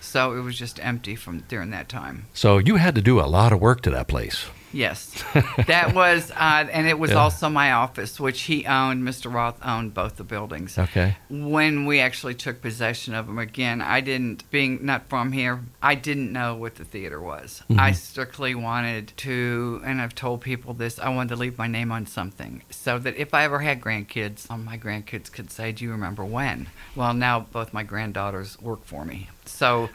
[0.00, 2.26] So it was just empty from during that time.
[2.34, 4.46] So you had to do a lot of work to that place.
[4.72, 5.22] Yes,
[5.66, 7.18] that was, uh, and it was yeah.
[7.18, 9.02] also my office, which he owned.
[9.02, 9.32] Mr.
[9.32, 10.78] Roth owned both the buildings.
[10.78, 11.16] Okay.
[11.28, 15.94] When we actually took possession of them, again, I didn't, being not from here, I
[15.94, 17.62] didn't know what the theater was.
[17.68, 17.80] Mm-hmm.
[17.80, 21.92] I strictly wanted to, and I've told people this, I wanted to leave my name
[21.92, 25.84] on something, so that if I ever had grandkids, um, my grandkids could say, "Do
[25.84, 29.90] you remember when?" Well, now both my granddaughters work for me, so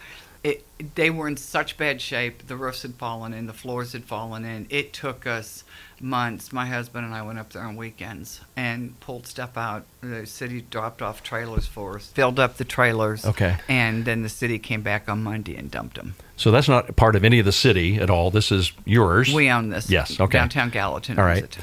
[0.47, 2.47] it, they were in such bad shape.
[2.47, 4.67] The roofs had fallen in, the floors had fallen in.
[4.69, 5.65] It took us
[5.99, 6.53] months.
[6.53, 9.85] My husband and I went up there on weekends and pulled stuff out.
[10.01, 13.25] The city dropped off trailers for us, filled up the trailers.
[13.25, 13.57] Okay.
[13.67, 16.15] And then the city came back on Monday and dumped them.
[16.37, 18.31] So that's not part of any of the city at all.
[18.31, 19.33] This is yours.
[19.33, 19.89] We own this.
[19.89, 20.19] Yes.
[20.19, 20.37] Okay.
[20.37, 21.19] Downtown Gallatin.
[21.19, 21.43] All right.
[21.43, 21.57] It.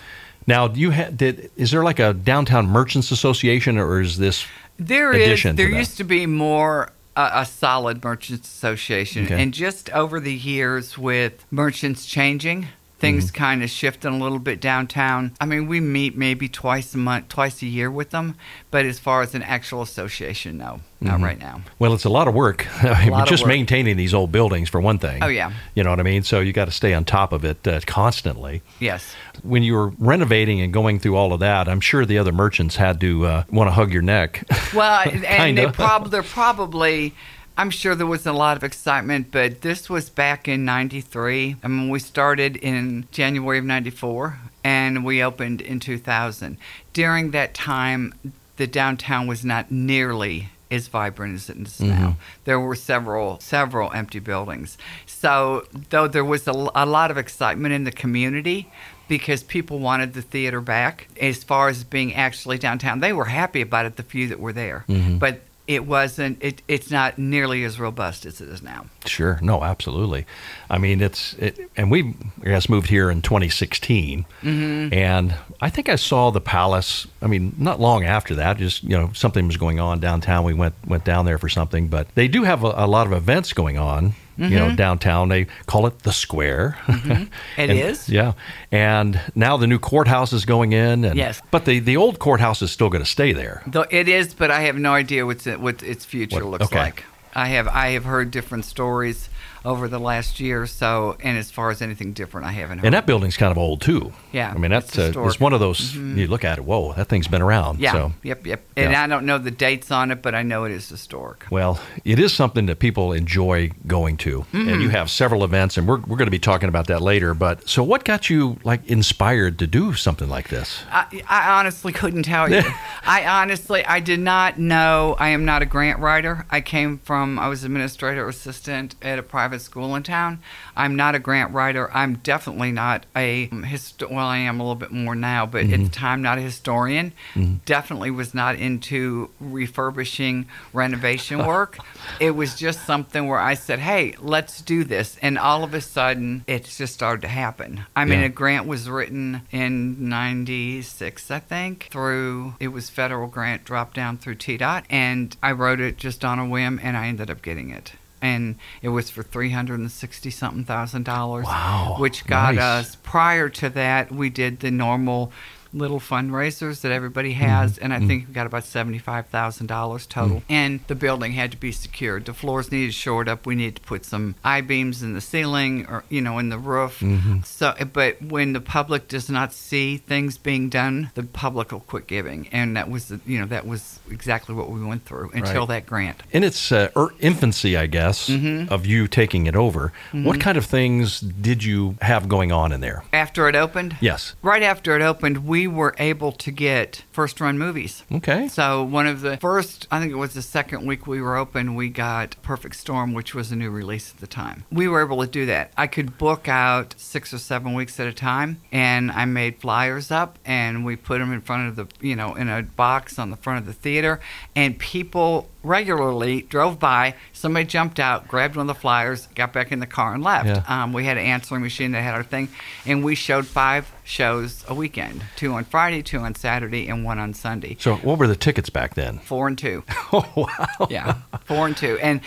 [0.47, 4.47] Now, do you ha- did is there like a downtown merchants association, or is this
[4.79, 9.27] there is there used to be more a, a solid merchants association.
[9.27, 9.43] Okay.
[9.43, 12.69] And just over the years, with merchants changing,
[12.99, 13.37] things mm-hmm.
[13.37, 15.33] kind of shifting a little bit downtown.
[15.41, 18.37] I mean, we meet maybe twice a month, twice a year with them,
[18.71, 21.25] but as far as an actual association, no, not mm-hmm.
[21.25, 21.63] right now.
[21.79, 22.67] Well, it's a lot of work.
[22.85, 25.23] I mean, just maintaining these old buildings for one thing.
[25.23, 26.23] Oh yeah, you know what I mean.
[26.23, 28.63] So you got to stay on top of it uh, constantly.
[28.81, 29.15] Yes.
[29.43, 32.77] When you were renovating and going through all of that, I'm sure the other merchants
[32.77, 34.45] had to uh, want to hug your neck.
[34.75, 37.15] Well, and they prob- they're probably
[37.57, 41.57] I'm sure there was a lot of excitement, but this was back in 93.
[41.63, 46.57] I mean, we started in January of 94 and we opened in 2000.
[46.93, 48.13] During that time,
[48.57, 51.89] the downtown was not nearly as vibrant as it is mm-hmm.
[51.91, 52.17] now.
[52.45, 54.77] There were several several empty buildings.
[55.07, 58.71] So, though there was a, a lot of excitement in the community,
[59.07, 63.01] because people wanted the theater back as far as being actually downtown.
[63.01, 64.85] They were happy about it, the few that were there.
[64.89, 65.19] Mm-hmm.
[65.19, 68.87] But it wasn't it, it's not nearly as robust as it is now.
[69.07, 69.39] Sure.
[69.43, 70.27] No absolutely.
[70.69, 74.95] I mean it's it, and we I guess moved here in 2016 mm-hmm.
[74.95, 78.91] and i think i saw the palace i mean not long after that just you
[78.91, 80.45] know something was going on downtown.
[80.45, 83.13] We went went down there for something but they do have a, a lot of
[83.13, 84.53] events going on Mm-hmm.
[84.53, 84.77] you know, mm-hmm.
[84.77, 85.29] downtown.
[85.29, 86.77] They call it the square.
[86.87, 87.23] Mm-hmm.
[87.23, 88.09] It and, is.
[88.09, 88.33] Yeah.
[88.73, 91.05] And now the new courthouse is going in.
[91.05, 91.41] And, yes.
[91.53, 93.63] But the, the old courthouse is still going to stay there.
[93.67, 96.79] Though it is, but I have no idea what's what its future what, looks okay.
[96.79, 97.05] like.
[97.35, 99.29] I have I have heard different stories
[99.65, 101.17] over the last year or so.
[101.23, 102.87] And as far as anything different, I haven't heard.
[102.87, 104.13] And that building's kind of old too.
[104.33, 106.19] Yeah, I mean that's it's, uh, it's one of those mm-hmm.
[106.19, 106.65] you look at it.
[106.65, 107.81] Whoa, that thing's been around.
[107.81, 107.93] Yeah.
[107.93, 108.47] So, yep.
[108.47, 108.63] Yep.
[108.77, 109.03] And yeah.
[109.03, 111.47] I don't know the dates on it, but I know it is historic.
[111.51, 114.69] Well, it is something that people enjoy going to, mm-hmm.
[114.69, 117.35] and you have several events, and we're we're going to be talking about that later.
[117.35, 120.83] But so, what got you like inspired to do something like this?
[120.91, 122.63] I, I honestly couldn't tell you.
[123.07, 125.17] I honestly I did not know.
[125.19, 126.47] I am not a grant writer.
[126.51, 130.41] I came from I was administrator assistant at a private school in town.
[130.77, 131.91] I'm not a grant writer.
[131.93, 135.65] I'm definitely not a um, hist- well, I am a little bit more now, but
[135.65, 135.75] mm-hmm.
[135.75, 137.13] at the time, not a historian.
[137.35, 137.57] Mm-hmm.
[137.65, 141.79] Definitely was not into refurbishing renovation work.
[142.21, 145.81] it was just something where I said, "Hey, let's do this," and all of a
[145.81, 147.85] sudden, it just started to happen.
[147.95, 148.27] I mean, yeah.
[148.27, 154.19] a grant was written in '96, I think, through it was federal grant dropped down
[154.19, 157.71] through TDOT, and I wrote it just on a whim, and I ended up getting
[157.71, 157.93] it
[158.25, 161.45] and it was for three hundred and sixty something thousand dollars.
[161.45, 162.87] Wow, Which got nice.
[162.87, 162.97] us.
[163.03, 165.31] Prior to that, we did the normal
[165.75, 167.85] little fundraisers that everybody has, Mm-hmm.
[167.85, 170.43] and I think we got about seventy-five thousand dollars total.
[170.49, 172.25] And the building had to be secured.
[172.27, 173.47] The floors needed shored up.
[173.47, 176.59] We needed to put some I beams in the ceiling, or you know, in the
[176.59, 177.01] roof.
[177.01, 177.41] Mm-hmm.
[177.43, 182.07] So, but when the public does not see things being done, the public will quit
[182.07, 185.63] giving, and that was, the, you know, that was exactly what we went through until
[185.67, 185.69] Right.
[185.83, 186.23] that grant.
[186.33, 188.73] In its uh, er, infancy, I guess, Mm-hmm.
[188.73, 192.81] of you taking it over, what kind of things did you have going on in
[192.81, 193.03] there?
[193.13, 194.35] After it opened, Yes.
[194.43, 198.05] right after it opened, we were able to get first run movies.
[198.13, 198.49] Okay.
[198.49, 201.75] So one of the first, I think it was the second week we were open,
[201.75, 204.65] we got Perfect Storm, which was a new release at the time.
[204.71, 205.73] We were able to do that.
[205.77, 210.11] I could book out six or seven weeks at a time, and I made flyers
[210.11, 213.31] up, and we put them in front of the, you know, in a box on
[213.31, 214.21] the front of the theater,
[214.55, 217.15] and people regularly drove by.
[217.33, 220.47] Somebody jumped out, grabbed one of the flyers, got back in the car, and left.
[220.47, 220.63] Yeah.
[220.69, 222.49] Um, we had an answering machine that had our thing,
[222.87, 227.19] and we showed five shows a weekend: two on Friday, two on Saturday, and one
[227.19, 229.19] on Sunday So, what were the tickets back then?
[229.19, 229.83] four and two.
[230.17, 230.87] Oh, wow.
[230.91, 232.21] Yeah, four and two, and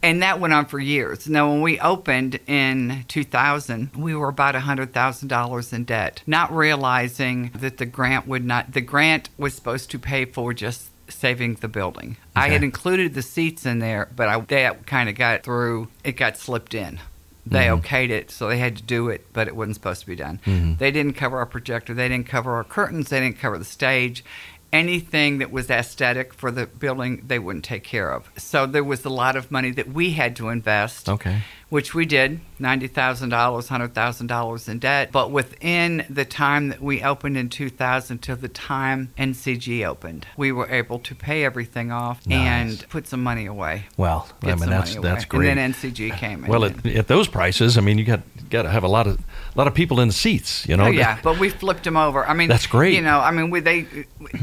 [0.00, 1.28] and that went on for years.
[1.28, 6.54] Now, when we opened in 2000, we were about hundred thousand dollars in debt, not
[6.54, 8.72] realizing that the grant would not.
[8.74, 12.16] The grant was supposed to pay for just saving the building.
[12.34, 15.88] I had included the seats in there, but I, that kind of got through.
[16.04, 17.00] It got slipped in.
[17.44, 17.84] They mm-hmm.
[17.84, 20.40] okayed it, so they had to do it, but it wasn't supposed to be done.
[20.46, 20.76] Mm-hmm.
[20.76, 21.92] They didn't cover our projector.
[21.92, 23.08] They didn't cover our curtains.
[23.08, 24.24] They didn't cover the stage.
[24.72, 28.30] Anything that was aesthetic for the building, they wouldn't take care of.
[28.38, 31.42] So there was a lot of money that we had to invest Okay.
[31.68, 35.10] which we did $90,000, $100,000 in debt.
[35.12, 40.52] But within the time that we opened in 2000 till the time NCG opened, we
[40.52, 42.38] were able to pay everything off Nice.
[42.38, 43.84] and put some money away.
[43.96, 45.48] Well, I mean that's that's great.
[45.50, 48.20] And then NCG came well, at, at those prices, I mean, you got
[48.52, 50.66] got to have a lot of a lot of people in the seats.
[50.68, 50.84] You know.
[50.84, 52.24] Oh yeah, but we flipped them over.
[52.24, 52.94] I mean, That's great.
[52.94, 53.86] You know, I mean, we they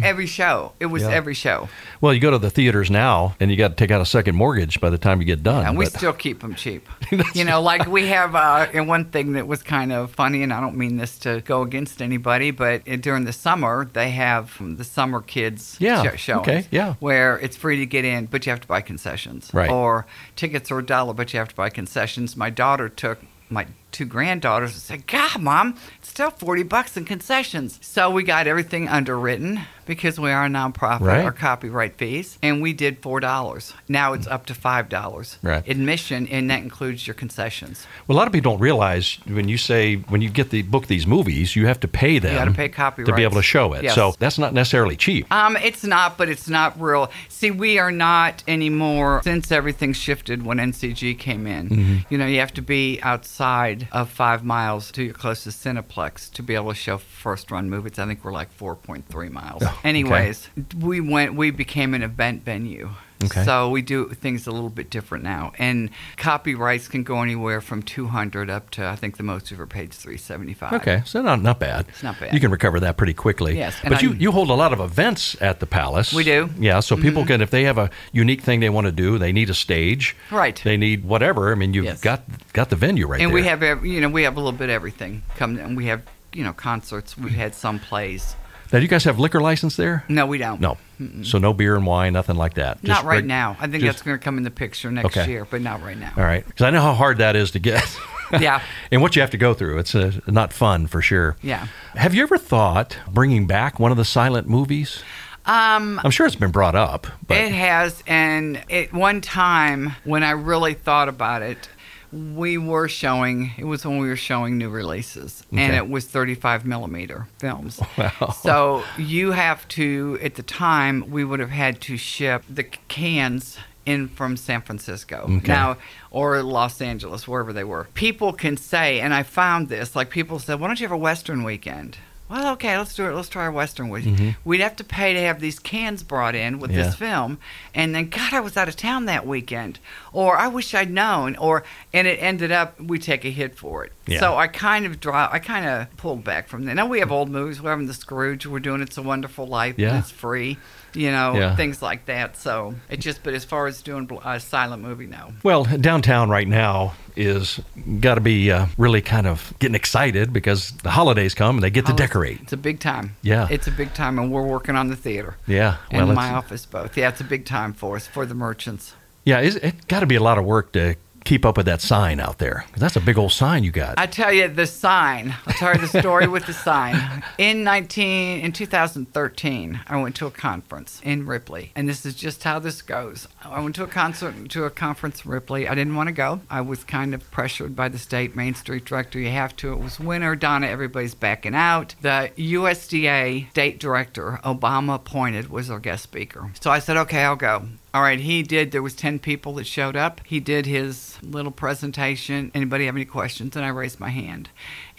[0.04, 0.74] every show.
[0.80, 1.10] It was Yeah.
[1.12, 1.70] every show,
[2.02, 4.36] Well, you go to the theaters now, and you got to take out a second
[4.36, 5.66] mortgage by the time you get done.
[5.66, 6.88] and we but- still keep them cheap.
[7.34, 8.36] you know, like we have.
[8.36, 11.42] Uh, and one thing that was kind of funny, and I don't mean this to
[11.42, 16.16] go against anybody, but uh, during the summer they have the summer kids Yeah, sho-
[16.16, 16.96] showings, okay, yeah.
[17.00, 19.70] where it's free to get in, but you have to buy concessions, Right.
[19.70, 20.06] Or
[20.36, 22.36] tickets are a dollar, but you have to buy concessions.
[22.38, 27.06] My daughter took my two granddaughters and said, God, mom, it's still 40 bucks in
[27.06, 27.80] concessions.
[27.82, 31.26] So we got everything underwritten because we are a nonprofit, Right.
[31.26, 33.74] our copyright fees, and we did $4.
[33.88, 35.38] Now it's up to $5.
[35.42, 35.68] Right.
[35.68, 37.88] Admission, and that includes your concessions.
[38.08, 40.86] Well, a lot of people don't realize when you say when you get the book
[40.88, 42.36] these movies, you have to pay them.
[42.36, 42.70] gotta pay
[43.04, 43.84] to be able to show it.
[43.84, 43.96] Yes.
[43.96, 45.32] So that's not necessarily cheap.
[45.34, 47.10] Um, it's not, but it's not real.
[47.28, 51.70] See, we are not anymore since everything shifted when NCG came in.
[51.70, 51.98] Mm-hmm.
[52.10, 56.44] You know, you have to be outside of five miles to your closest Cineplex to
[56.44, 58.00] be able to show first run movies.
[58.00, 59.64] I think we're like 4.3 miles.
[59.66, 60.50] Oh, Anyways,
[60.80, 62.90] we went, we became an event venue.
[63.24, 63.44] Okay.
[63.44, 67.82] So we do things a little bit different now, and copyrights can go anywhere from
[67.84, 70.74] 200 up to I think the most we've ever paid is 375.
[70.82, 71.86] Okay, so not not bad.
[71.90, 72.34] It's not bad.
[72.34, 73.58] You can recover that pretty quickly.
[73.58, 76.14] Yes, but you, you hold a lot of events at the palace.
[76.14, 76.48] We do.
[76.48, 76.64] Mm-hmm.
[76.64, 79.32] Yeah, so people can if they have a unique thing they want to do, they
[79.32, 80.16] need a stage.
[80.32, 80.60] Right.
[80.64, 81.52] They need whatever.
[81.52, 82.02] I mean, you've Yes.
[82.02, 83.38] got got the venue right and there.
[83.38, 85.86] And we have you know we have a little bit of everything come and we
[85.88, 86.04] have
[86.34, 88.36] you know concerts we've had some plays
[88.72, 90.04] now, do you guys have liquor license there?
[90.08, 90.78] no we don't No.
[91.24, 92.84] So no beer and wine, nothing like that.
[92.84, 95.16] not right reg- now i think just- that's going to come in the picture next
[95.18, 95.30] Okay.
[95.32, 97.60] year but not right now All right, because I know how hard that is to
[97.60, 97.84] get.
[98.40, 98.62] Yeah.
[98.92, 99.80] and what you have to go through.
[99.80, 101.36] It's uh, not fun for sure.
[101.42, 101.66] Yeah.
[101.96, 105.02] Have you ever thought bringing back one of the silent movies?
[105.48, 110.22] um I'm sure it's been brought up, but it has and at one time when
[110.22, 111.70] i really thought about it
[112.12, 115.44] we were showing it was when we were showing new releases.
[115.52, 117.80] And it was 35 millimeter films.
[117.98, 118.30] Wow.
[118.42, 123.58] so you have to at the time we would have had to ship the cans
[123.86, 125.26] in from san francisco.
[125.30, 125.48] Okay.
[125.48, 125.78] now
[126.12, 127.88] or los angeles wherever they were.
[127.94, 130.98] People can say and i found this like people said why don't you have a
[130.98, 131.98] western weekend
[132.30, 133.14] well, okay, let's do it.
[133.14, 134.36] Let's try a Western week.
[134.46, 136.80] We'd have to pay to have these cans brought in with Mm-hmm.
[136.80, 136.86] Yeah.
[136.86, 137.40] this film,
[137.74, 139.80] and then God, I was out of town that weekend,
[140.14, 143.84] or I wish I'd known, or and it ended up we take a hit for
[143.86, 143.92] it.
[144.06, 144.20] Yeah.
[144.20, 146.76] So I kind of draw, I kind of pulled back from that.
[146.76, 147.62] Now we have old movies.
[147.62, 148.46] We're having the Scrooge.
[148.46, 149.76] We're doing It's a Wonderful Life.
[149.80, 149.90] Yeah.
[149.90, 150.58] and it's free.
[150.94, 151.56] You know, Yeah.
[151.56, 152.36] things like that.
[152.38, 155.34] So it just, but as far as doing a silent movie, no.
[155.44, 157.60] Well, downtown right now is
[158.00, 161.70] got to be uh, really kind of getting excited because the holidays come and they
[161.70, 162.40] get to decorate.
[162.42, 163.16] It's a big time.
[163.22, 163.48] Yeah.
[163.50, 165.36] It's a big time, and we're working on the theater.
[165.48, 166.98] Yeah, and well, my office both.
[166.98, 168.94] Yeah, it's a big time for us for the merchants.
[169.26, 171.82] Yeah, it's, it got to be a lot of work to keep up with that
[171.82, 172.66] sign out there?
[172.78, 173.96] that's a big old sign you got.
[173.98, 175.36] I tell you the sign.
[175.46, 177.24] I'll tell you the story with the sign.
[177.38, 182.44] In 19 in 2013, I went to a conference in Ripley, and this is just
[182.44, 183.28] how this goes.
[183.44, 185.68] I went to a concert to a conference in Ripley.
[185.68, 186.42] I didn't want to go.
[186.50, 189.20] I was kind of pressured by the state Main Street director.
[189.20, 189.74] You have to.
[189.74, 190.36] It was winter.
[190.36, 191.96] Donna, everybody's backing out.
[192.02, 196.52] The USDA state director, Obama appointed, was our guest speaker.
[196.60, 197.68] So I said, okay, I'll go.
[197.92, 198.72] All right, he did.
[198.72, 200.22] There was 10 people that showed up.
[200.24, 202.52] He did his little presentation.
[202.54, 203.56] Anybody have any questions?
[203.56, 204.50] And I raised my hand.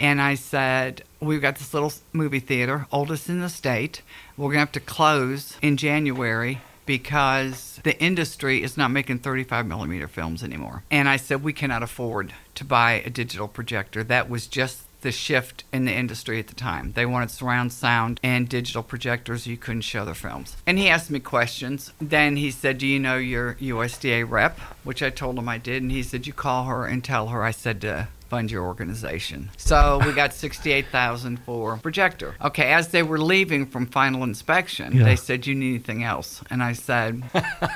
[0.01, 4.03] And I said, we've got this little movie theater, oldest in the state.
[4.37, 9.67] We're going to have to close in January because the industry is not making 35
[9.67, 10.83] millimeter films anymore.
[10.91, 14.03] And I said, we cannot afford to buy a digital projector.
[14.03, 16.93] That was just the shift in the industry at the time.
[16.93, 19.47] They wanted surround sound and digital projectors.
[19.47, 20.57] You couldn't show their films.
[20.67, 21.93] And he asked me questions.
[22.01, 24.59] Then he said, Do you know your USDA rep?
[24.85, 25.83] Which I told him I did.
[25.83, 29.51] And he said, You call her and tell her I said to fund your organization.
[29.57, 32.37] So we got 68,000 for projector.
[32.41, 35.05] Okay, as they were leaving from final inspection, Yeah.
[35.05, 36.41] they said you need anything else.
[36.49, 37.23] And I said,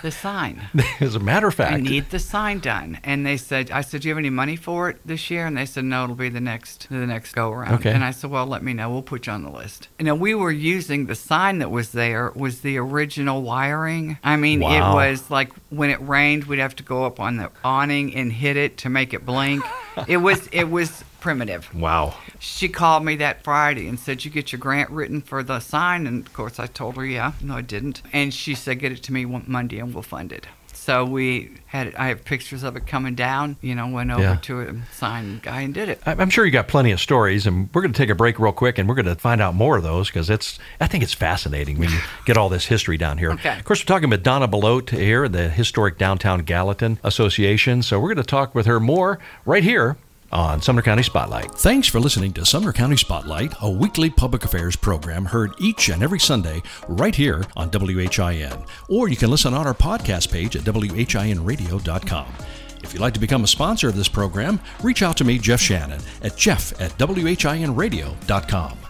[0.02, 0.68] the sign.
[1.00, 2.98] As a matter of fact, I need the sign done.
[3.04, 5.46] And they said, I said, do you have any money for it this year?
[5.46, 7.74] And they said, no, it'll be the next the next go around.
[7.74, 7.90] Okay.
[7.92, 8.90] And I said, well, let me know.
[8.90, 9.88] We'll put you on the list.
[9.98, 14.18] And then we were using the sign that was there was the original wiring.
[14.22, 14.92] I mean, Wow.
[14.92, 18.32] it was like when it rained, we'd have to go up on the awning and
[18.32, 19.64] hit it to make it blink.
[20.06, 21.72] it was it was primitive.
[21.74, 22.14] wow.
[22.38, 26.06] She called me that Friday and said, You get your grant written for the sign?
[26.06, 27.32] And of course, I told her, Yeah.
[27.40, 28.02] No, I didn't.
[28.12, 30.46] And she said, Get it to me Monday and we'll fund it.
[30.74, 34.36] So we had, I have pictures of it coming down, you know, went over Yeah.
[34.42, 36.02] to a sign guy and did it.
[36.04, 38.52] I'm sure you got plenty of stories, and we're going to take a break real
[38.52, 40.58] quick, and we're going to find out more of those because it's.
[40.82, 43.30] I think it's fascinating when you get all this history down here.
[43.32, 43.56] Okay.
[43.58, 47.82] Of course, we're talking with Donna Belote here, the historic downtown Gallatin Association.
[47.82, 49.96] So we're going to talk with her more right here
[50.34, 51.52] on Sumner County Spotlight.
[51.52, 56.02] Thanks for listening to Sumner County Spotlight, a weekly public affairs program heard each and
[56.02, 58.64] every Sunday right here on WHIN.
[58.88, 62.34] Or you can listen on our podcast page at WHINradio.com.
[62.82, 65.60] If you'd like to become a sponsor of this program, reach out to me, Jeff
[65.60, 68.83] Shannon, at jeff at WHINradio.com.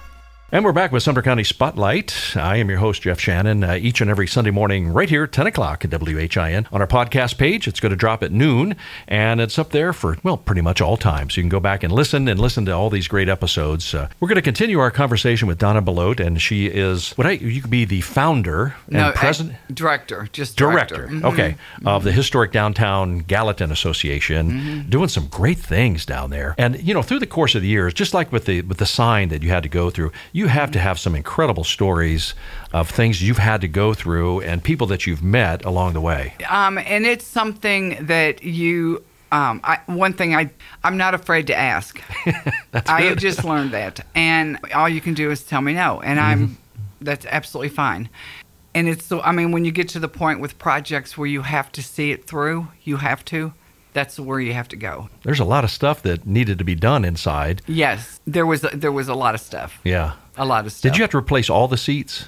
[0.52, 2.36] And we're back with Sumner County Spotlight.
[2.36, 5.48] I am your host, Jeff Shannon, uh, each and every Sunday morning, right here, 10
[5.48, 6.68] o'clock at WHIN.
[6.70, 8.76] On our podcast page, it's going to drop at noon,
[9.08, 11.28] and it's up there for, well, pretty much all time.
[11.28, 13.92] So You can go back and listen and listen to all these great episodes.
[13.94, 17.32] Uh, we're going to continue our conversation with Donna Belote, and she is, what I,
[17.32, 19.56] you could be the founder and no, president.
[19.72, 21.16] director, just Director, director.
[21.16, 21.24] Mhm.
[21.32, 24.88] okay, of the historic downtown Gallatin Association, Mm-hmm.
[24.90, 26.54] doing some great things down there.
[26.58, 28.86] And you know, through the course of the years, just like with the with the
[28.86, 32.34] sign that you had to go through, you have to have some incredible stories
[32.72, 36.34] of things you've had to go through and people that you've met along the way.
[36.50, 39.02] Um, and it's something that you.
[39.30, 40.50] Um, I, one thing I
[40.84, 42.00] I'm not afraid to ask.
[42.86, 46.20] I have just learned that, and all you can do is tell me no, and
[46.20, 46.58] I'm
[47.00, 48.08] that's absolutely fine.
[48.74, 51.42] And it's so I mean when you get to the point with projects where you
[51.42, 53.54] have to see it through, you have to.
[53.92, 55.08] That's where you have to go.
[55.22, 57.62] There's a lot of stuff that needed to be done inside.
[57.66, 59.80] Yes, there was there was a lot of stuff.
[59.84, 60.14] Yeah.
[60.36, 60.92] A lot of stuff.
[60.92, 62.26] Did you have to replace all the seats?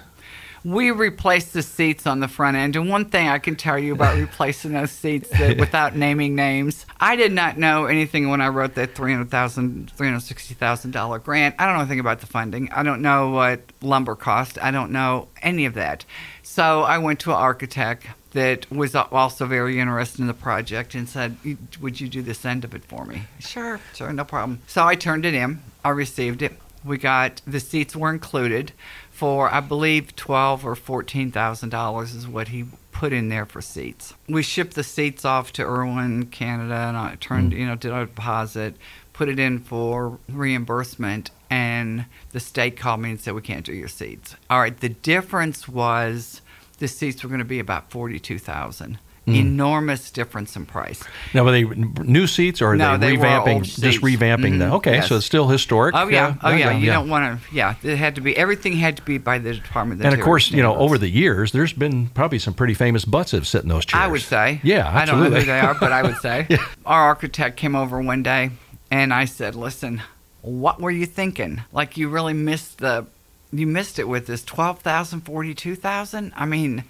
[0.64, 3.92] We replaced the seats on the front end, and one thing I can tell you
[3.92, 8.48] about replacing those seats that, without naming names, I did not know anything when I
[8.48, 11.54] wrote that three hundred thousand, three hundred sixty thousand dollar grant.
[11.59, 12.68] I don't know anything about the funding.
[12.72, 14.59] I don't know what lumber cost.
[14.61, 16.04] I don't know any of that.
[16.42, 21.09] So I went to an architect that was also very interested in the project and
[21.09, 21.36] said,
[21.80, 24.62] "Would you do this end of it for me?" Sure, sure, no problem.
[24.66, 25.62] So I turned it in.
[25.84, 26.59] I received it.
[26.87, 28.72] We got the seats were included
[29.11, 33.61] for I believe twelve or fourteen thousand dollars is what he put in there for
[33.61, 34.14] seats.
[34.28, 37.59] We shipped the seats off to Irwin, Canada, and I turned mm.
[37.59, 38.76] you know did a deposit,
[39.12, 43.72] put it in for reimbursement, and the state called me and said we can't do
[43.72, 44.37] your seats.
[44.49, 46.43] All right, the difference was
[46.78, 48.99] the seats were going to be about forty two thousand.
[49.27, 51.03] Enormous difference in price.
[51.35, 53.64] Now, were they new seats or are No, they they revamping?
[53.64, 54.70] just revamping them.
[54.70, 55.09] Mhm, Okay, yes.
[55.09, 55.97] so it's still historic.
[55.97, 56.70] Oh yeah, uh, oh yeah.
[56.70, 57.55] You don't want to.
[57.55, 58.37] Yeah, it had to be.
[58.37, 61.09] Everything had to be by the Department of And of course, you know, over the
[61.09, 64.01] years, there's been probably some pretty famous butts that have sit in those chairs.
[64.05, 64.61] I would say.
[64.62, 65.41] Yeah, I don't know absolutely.
[65.41, 66.47] who they are, but I would say.
[66.87, 68.51] Our architect came over one day,
[68.93, 70.03] and I said, "Listen,
[70.43, 71.62] what were you thinking?
[71.72, 73.07] Like you really missed the,
[73.53, 76.33] you missed it with this twelve thousand, forty-two thousand.
[76.37, 76.85] I mean,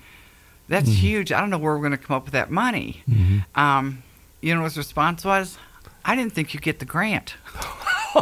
[0.69, 0.99] that's Mm-hmm.
[1.07, 1.33] huge.
[1.33, 3.03] I don't know where we're going to come up with that money."
[3.55, 4.03] Um,
[4.41, 5.59] you know what his response was?
[6.05, 7.35] I didn't think you'd get the grant.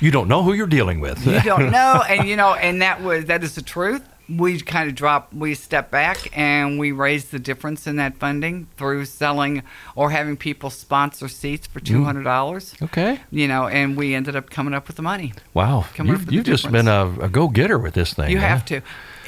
[0.00, 1.26] You don't know who you're dealing with.
[1.26, 4.02] You don't know, and you know, and that was that is the truth.
[4.28, 8.68] we kind of drop, we step back and we raise the difference in that funding
[8.76, 9.64] through selling
[9.96, 12.74] or having people sponsor seats for two hundred dollars.
[12.74, 12.82] Mm.
[12.84, 13.20] Okay.
[13.32, 15.32] You know, and we ended up coming up with the money.
[15.52, 15.86] Wow.
[15.98, 18.30] You've, you've just been a, a go getter with this thing.
[18.30, 18.46] You huh?
[18.46, 18.82] have to.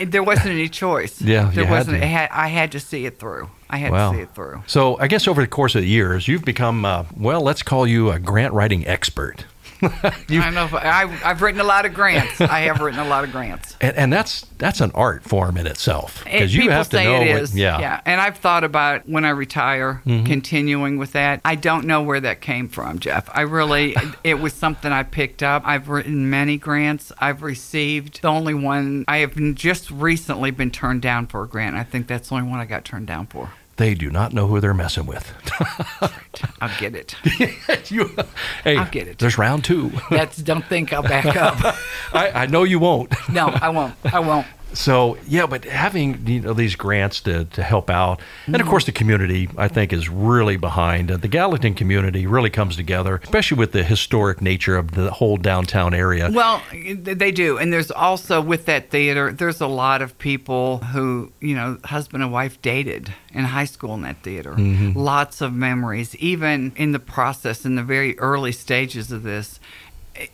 [0.07, 1.21] There wasn't any choice.
[1.31, 1.99] Yeah, there wasn't.
[1.99, 3.51] It had, I had to see it through.
[3.69, 4.11] I had Wow.
[4.13, 4.63] to see it through.
[4.67, 7.87] So I guess over the course of the years, you've become, uh, well, let's call
[7.87, 9.45] you a grant writing expert.
[9.83, 10.69] I know.
[10.73, 12.41] I, I've written a lot of grants.
[12.41, 13.77] I have written a lot of grants.
[13.81, 17.15] And, and that's that's an art form in itself It- because you have to know.
[17.23, 17.57] it what- is.
[17.57, 17.79] yeah.
[17.81, 18.01] yeah.
[18.05, 20.25] And I've thought about when I retire, Mm-hmm.
[20.27, 21.41] continuing with that.
[21.45, 23.29] I don't know where that came from, Jeff.
[23.33, 25.63] I really, it was something I picked up.
[25.67, 27.13] I've written many grants.
[27.19, 31.77] I've received the only one I have just recently been turned down for a grant.
[31.77, 33.51] I think that's the only one I got turned down for.
[33.81, 35.33] They do not know who they're messing with.
[36.61, 37.17] I'll get it.
[37.91, 38.15] you,
[38.63, 39.19] hey, I'll get it.
[39.19, 39.91] There's round two.
[40.11, 41.57] That's don't think I'll back up.
[42.13, 43.11] I, I know you won't.
[43.31, 43.95] No, I won't.
[44.05, 44.47] I won't.
[44.73, 48.85] So yeah, but having you know these grants to, to help out, and of course
[48.85, 51.11] the community I think is really behind.
[51.11, 55.37] Uh, the Gallatin community really comes together, especially with the historic nature of the whole
[55.37, 56.31] downtown area.
[56.33, 57.59] Well, they do.
[57.59, 62.23] And there's also with that theater, there's a lot of people who, you know, husband
[62.23, 64.55] and wife dated in high school in that theater.
[64.57, 66.15] Lots of memories.
[66.17, 69.61] Even in the process, in the very early stages of this,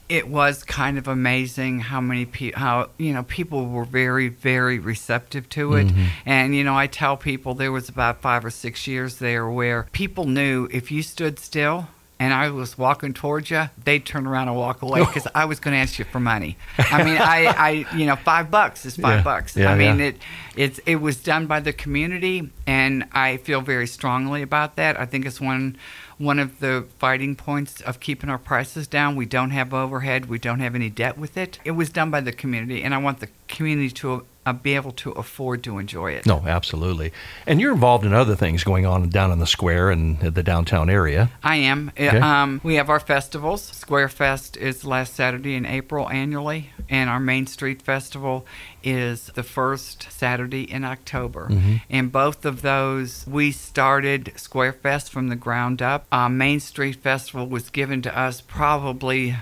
[0.08, 4.78] it was kind of amazing how many people, how, you know, people were very, very
[4.78, 5.86] receptive to it.
[5.88, 6.04] Mm-hmm.
[6.24, 9.88] And, you know, I tell people there was about five or six years there where
[9.92, 14.48] people knew if you stood still, and I was walking towards you, they'd turn around
[14.48, 16.56] and walk away because I was going to ask you for money.
[16.78, 19.22] I mean, I, I, you know, five bucks is five Yeah.
[19.22, 19.54] bucks.
[19.54, 20.06] Yeah, I mean, yeah.
[20.06, 20.16] it,
[20.56, 24.98] it's, it was done by the community, and I feel very strongly about that.
[24.98, 25.76] I think it's one,
[26.18, 29.16] one of the fighting points of keeping our prices down.
[29.16, 30.26] We don't have overhead.
[30.26, 31.58] We don't have any debt with it.
[31.64, 35.12] It was done by the community, and I want the community to be able to
[35.12, 36.26] afford to enjoy it.
[36.26, 37.12] No, absolutely.
[37.46, 40.88] And you're involved in other things going on down in the square and the downtown
[40.90, 41.30] area.
[41.42, 41.92] I am.
[41.98, 42.18] Uh, Okay.
[42.20, 43.62] Um, we have our festivals.
[43.64, 48.46] Square Fest is last Saturday in April annually, and our Main Street Festival
[48.84, 51.50] is the first Saturday in October.
[51.90, 56.06] And both of those, we started Square Fest from the ground up.
[56.12, 59.34] Uh, Main Street Festival was given to us probably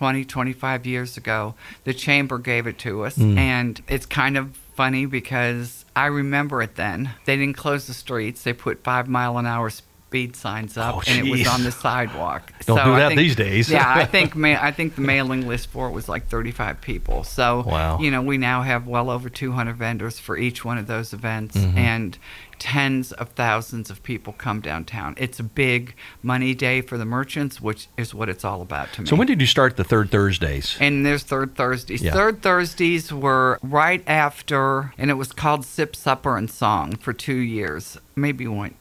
[0.00, 1.54] 20, 25 years ago.
[1.84, 6.76] The chamber gave it to us, and it's kind of funny because I remember it
[6.76, 7.10] then.
[7.26, 11.02] They didn't close the streets, they put five mile an hour speed signs up, Oh,
[11.06, 12.50] and it was on the sidewalk.
[12.64, 13.70] Don't So do that think- these days.
[13.70, 17.22] yeah, I think ma- I think the mailing list for it was like 35 people.
[17.22, 17.98] So Wow.
[18.00, 21.58] you know, we now have well over 200 vendors for each one of those events,
[21.58, 21.76] Mm-hmm.
[21.76, 22.18] and
[22.60, 25.14] tens of thousands of people come downtown.
[25.16, 29.00] It's a big money day for the merchants, which is what it's all about to
[29.00, 29.08] me.
[29.08, 30.76] So when did you start the third Thursdays?
[30.78, 32.02] And there's third Thursdays.
[32.02, 32.12] Yeah.
[32.12, 37.34] Third Thursdays were right after, and it was called Sip, Supper, and Song for two
[37.34, 37.98] years.
[38.14, 38.74] Maybe one,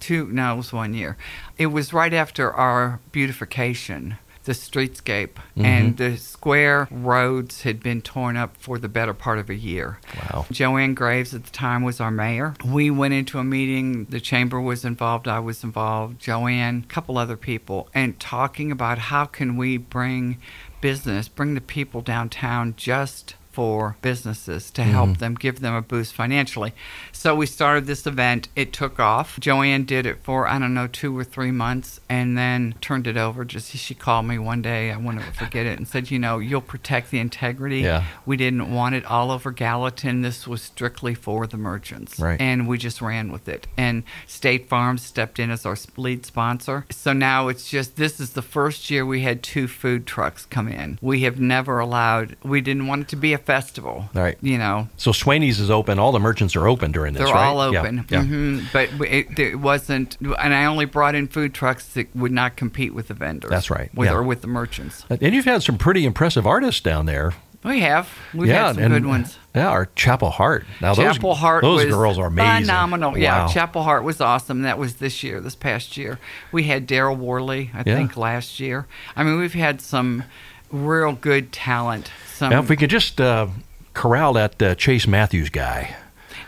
[0.00, 1.18] two, no, it was one year.
[1.58, 5.64] It was right after our beautification, the streetscape, Mm-hmm.
[5.64, 9.98] and the square roads had been torn up for the better part of a year.
[10.16, 10.46] Wow.
[10.50, 12.54] Joanne Graves at the time was our mayor.
[12.64, 17.18] We went into a meeting, the chamber was involved, I was involved, Joanne, a couple
[17.18, 20.38] other people, and talking about how can we bring
[20.80, 25.18] business, bring the people downtown just for businesses to help mm-hmm.
[25.18, 26.72] them, give them a boost financially.
[27.12, 28.48] So we started this event.
[28.54, 29.38] It took off.
[29.40, 33.16] Joanne did it for, I don't know, two or three months and then turned it
[33.16, 33.44] over.
[33.44, 36.60] Just she called me one day, I won't forget it, and said, you know, you'll
[36.60, 37.80] protect the integrity.
[37.80, 38.04] Yeah.
[38.24, 40.22] We didn't want it all over Gallatin.
[40.22, 42.18] This was strictly for the merchants.
[42.18, 42.40] Right.
[42.40, 43.66] And we just ran with it.
[43.76, 46.86] And State Farm stepped in as our lead sponsor.
[46.90, 50.68] So now it's just this is the first year we had two food trucks come
[50.68, 50.98] in.
[51.02, 54.08] We have never allowed, we didn't want it to be a festival.
[54.14, 54.36] Right.
[54.42, 55.98] You know, So Swaney's is open.
[55.98, 57.46] All the merchants are open during this, they're right?
[57.46, 58.06] all Yeah, open.
[58.08, 58.22] Yeah.
[58.24, 62.56] hmm But it, it wasn't, and I only brought in food trucks that would not
[62.56, 63.50] compete with the vendors.
[63.50, 64.14] That's right, With, yeah.
[64.14, 65.04] Or with the merchants.
[65.08, 67.32] And you've had some pretty impressive artists down there.
[67.62, 68.08] We have.
[68.32, 69.38] We've yeah, had some and, good ones.
[69.54, 70.64] Yeah, our Chapel Hart.
[70.80, 72.62] Now those Chapel Hart those girls are amazing.
[72.62, 73.18] phenomenal.
[73.18, 74.62] Yeah, Chapel Hart was awesome.
[74.62, 76.18] That was this year, this past year.
[76.52, 77.96] We had Darryl Worley, I Yeah.
[77.96, 78.86] think, last year.
[79.14, 80.24] I mean, we've had some
[80.70, 82.10] real good talent.
[82.34, 83.48] Some, Now, if we could just uh,
[83.94, 85.96] corral that uh, Chase Matthews guy,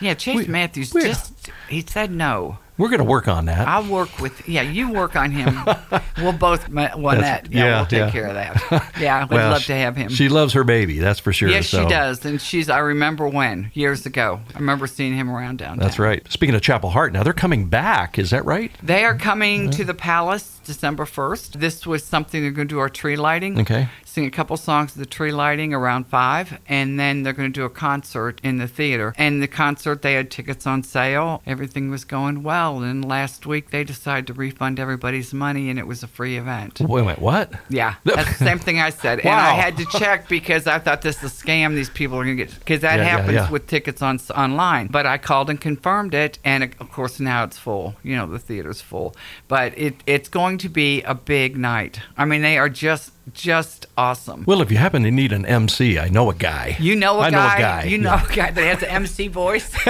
[0.00, 2.58] yeah, Chase we- Matthews just he said no.
[2.78, 3.68] we're going to work on that.
[3.68, 4.62] I'll work with yeah.
[4.62, 5.56] You work on him.
[6.18, 7.52] we'll both one that.
[7.52, 8.10] Yeah, yeah, we'll take yeah.
[8.10, 8.92] care of that.
[9.00, 10.08] Yeah, we'd Well, love to have him.
[10.10, 11.48] She loves her baby, that's for sure.
[11.48, 12.68] yes, so- she does, and she's.
[12.68, 14.40] I remember when years ago.
[14.54, 15.78] I remember seeing him around downtown.
[15.78, 16.24] That's right.
[16.32, 18.18] Speaking of Chapel Hart, now they're coming back.
[18.18, 18.72] Is that right?
[18.82, 21.52] They are coming to the palace December 1st.
[21.54, 23.60] This was something they're going to do our tree lighting.
[23.60, 23.88] Okay.
[24.04, 27.60] Sing a couple songs of the tree lighting around 5, and then they're going to
[27.60, 29.14] do a concert in the theater.
[29.16, 31.42] And the concert, they had tickets on sale.
[31.46, 32.82] Everything was going well.
[32.82, 36.80] And last week, they decided to refund everybody's money, and it was a free event.
[36.80, 37.52] Wait a minute, what?
[37.70, 39.20] Yeah, that's the same thing I said.
[39.20, 41.74] And I had to check because I thought this is a scam.
[41.74, 43.50] These people are going to get, because that Yeah, yeah, happens yeah.
[43.50, 44.88] with tickets on online.
[44.88, 47.94] But I called and confirmed it, and of course now it's full.
[48.02, 49.14] You know, the theater's full.
[49.48, 52.00] But it it's going to be a big night.
[52.16, 54.44] I mean, they are just just awesome.
[54.46, 56.76] Well, if you happen to need an MC, I know a guy.
[56.80, 57.36] You know a I guy.
[57.36, 57.84] know a guy.
[57.84, 59.70] You know a guy that has an MC voice.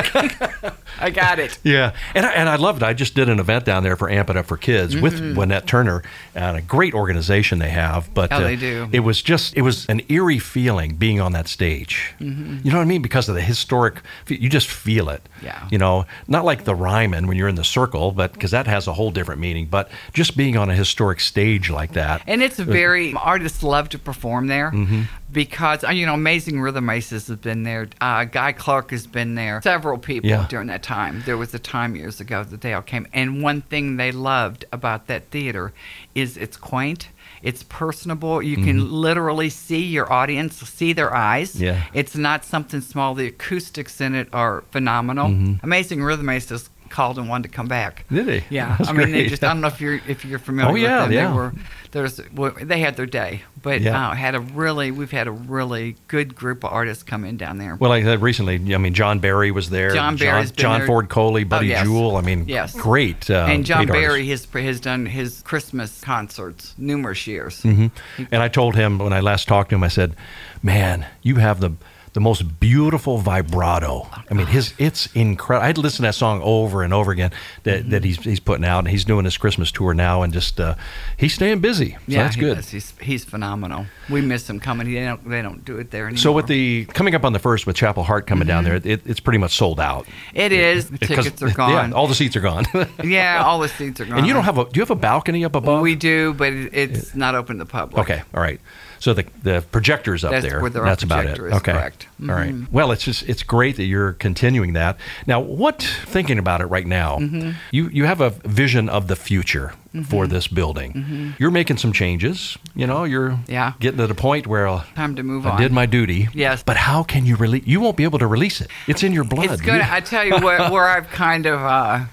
[1.00, 1.58] I got it.
[1.64, 2.86] Yeah, and I, and I loved it.
[2.86, 5.66] I just did an event down there for Amp It Up for Kids with Lynette
[5.66, 6.02] Turner,
[6.34, 8.12] and a great organization they have.
[8.14, 8.42] But Mm-hmm.
[8.42, 8.88] Oh, uh, they do.
[8.92, 12.14] It was just it was an eerie feeling being on that stage.
[12.20, 12.58] Mm-hmm.
[12.64, 13.02] You know what I mean?
[13.02, 15.28] Because of the historic, you just feel it.
[15.42, 15.66] Yeah.
[15.70, 18.86] You know, not like the Ryman when you're in the circle, but because that has
[18.86, 19.66] a whole different meaning.
[19.66, 22.22] But just being on a historic stage like that.
[22.26, 25.02] And it's very artists love to perform there Mm-hmm.
[25.32, 27.88] because uh, you know Amazing Rhythm Aces has been there.
[28.00, 29.60] Uh, Guy Clark has been there.
[29.62, 30.46] Several people Yeah.
[30.48, 31.22] during that time.
[31.26, 33.06] There was a time years ago that they all came.
[33.12, 35.72] And one thing they loved about that theater
[36.14, 37.08] is it's quaint.
[37.42, 38.40] It's personable.
[38.40, 41.54] You can literally see your audience, see their eyes.
[41.54, 41.64] Mm-hmm.
[41.64, 41.82] Yeah.
[41.92, 43.14] It's not something small.
[43.14, 45.28] The acoustics in it are phenomenal.
[45.30, 45.64] Mm-hmm.
[45.64, 48.04] Amazing Rhythm Aces called and wanted to come back.
[48.12, 48.44] Did he?
[48.54, 50.70] Yeah, That's I mean, they just—I don't know if you're if you're familiar.
[50.70, 51.12] Oh, yeah, with them.
[51.12, 51.28] yeah.
[51.30, 51.52] They were
[51.90, 54.08] there's well, they had their day, but Yeah.
[54.10, 57.58] uh, had a really we've had a really good group of artists come in down
[57.58, 57.74] there.
[57.76, 59.90] Well, like I said recently, I mean, John Berry was there.
[59.90, 60.86] John Berry's John, John.
[60.86, 61.84] Ford Coley, Buddy yes.
[61.84, 62.16] Jewell.
[62.16, 62.74] I mean, Yes.
[62.74, 63.28] great.
[63.30, 67.62] Uh, and John Berry has has done his Christmas concerts numerous years.
[67.62, 67.88] hmm
[68.30, 70.14] And I told him when I last talked to him, I said,
[70.62, 71.72] "Man, you have the
[72.14, 74.06] the most beautiful vibrato.
[74.30, 75.66] I mean, his it's incredible.
[75.66, 77.30] I'd listen to that song over and over again
[77.62, 77.90] that, Mm-hmm.
[77.90, 80.74] that he's he's putting out, and he's doing his Christmas tour now, and just uh,
[81.16, 81.92] he's staying busy.
[81.92, 82.58] So yeah, that's good.
[82.58, 82.68] is.
[82.70, 83.86] He's he's phenomenal.
[84.10, 84.92] We miss him coming.
[84.92, 86.18] They don't they don't do it there anymore.
[86.18, 88.86] So with the coming up on the first with Chapel Hart coming down there, it,
[89.06, 90.06] it's pretty much sold out.
[90.34, 91.70] it is the tickets are gone.
[91.72, 92.66] Yeah, all the seats are gone.
[93.02, 94.18] yeah, all the seats are gone.
[94.18, 95.80] and you don't have a do you have a balcony up above?
[95.80, 98.02] We do, but it, it's not open to the public.
[98.02, 98.60] Okay, all right.
[99.02, 100.60] So the the projector's up That's there.
[100.70, 101.40] That's about it.
[101.40, 101.72] okay.
[101.72, 102.06] correct.
[102.22, 102.54] All right.
[102.54, 102.70] Mhm.
[102.70, 104.96] Well, it's just it's great that you're continuing that.
[105.26, 107.18] Now, what thinking about it right now?
[107.18, 107.50] Mm-hmm.
[107.72, 109.72] You you have a vision of the future
[110.04, 110.92] for this building.
[110.92, 111.30] Mm-hmm.
[111.40, 112.56] You're making some changes.
[112.76, 113.72] You know, you're Yeah.
[113.80, 115.60] getting to the point where uh, Time to move I on.
[115.60, 116.28] did my duty.
[116.32, 116.62] Yes.
[116.62, 117.64] But how can you release?
[117.66, 118.70] You won't be able to release it.
[118.86, 119.50] It's in your blood.
[119.50, 119.84] It's gonna.
[119.90, 121.60] I tell you where, where I've kind of.
[121.60, 122.04] Uh,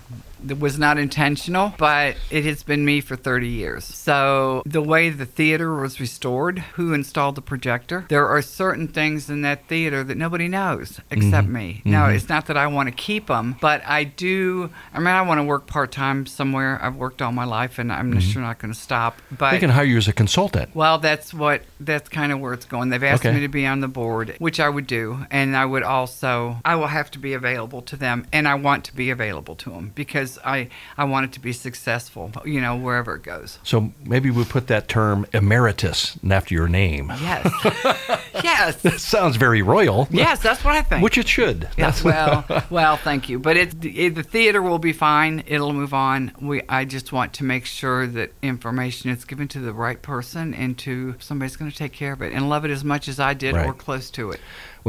[0.48, 3.84] it was not intentional, but it has been me for 30 years.
[3.86, 9.30] So, the way the theater was restored, who installed the projector, there are certain things
[9.30, 11.54] in that theater that nobody knows except Mm-hmm.
[11.54, 11.82] me.
[11.86, 14.70] Now, it's not that I want to keep them, but I do.
[14.94, 16.80] I mean, I want to work part time somewhere.
[16.82, 18.20] I've worked all my life, and I'm Mm-hmm.
[18.20, 19.22] sure not going to stop.
[19.32, 20.76] But they can hire you as a consultant.
[20.76, 22.90] well, that's what that's kind of where it's going.
[22.90, 23.34] They've asked Okay.
[23.36, 26.76] me to be on the board, which I would do, and I would also I
[26.76, 29.92] will have to be available to them, and I want to be available to them
[29.96, 33.58] because I I want it to be successful, you know, wherever it goes.
[33.64, 37.12] So maybe we put that term emeritus after your name.
[37.22, 37.52] Yes,
[38.44, 40.08] yes, That sounds very royal.
[40.12, 40.42] yes.
[40.42, 41.04] That's what I think.
[41.04, 41.68] Which it should.
[41.78, 43.40] Yes, well, well, thank you.
[43.40, 45.44] But it's it, the theater will be fine.
[45.48, 46.32] It'll move on.
[46.42, 50.54] We, I just want to make sure that information is given to the right person
[50.54, 53.20] and to somebody's going to take care of it and love it as much as
[53.20, 53.66] I did Right.
[53.68, 54.40] or close to it.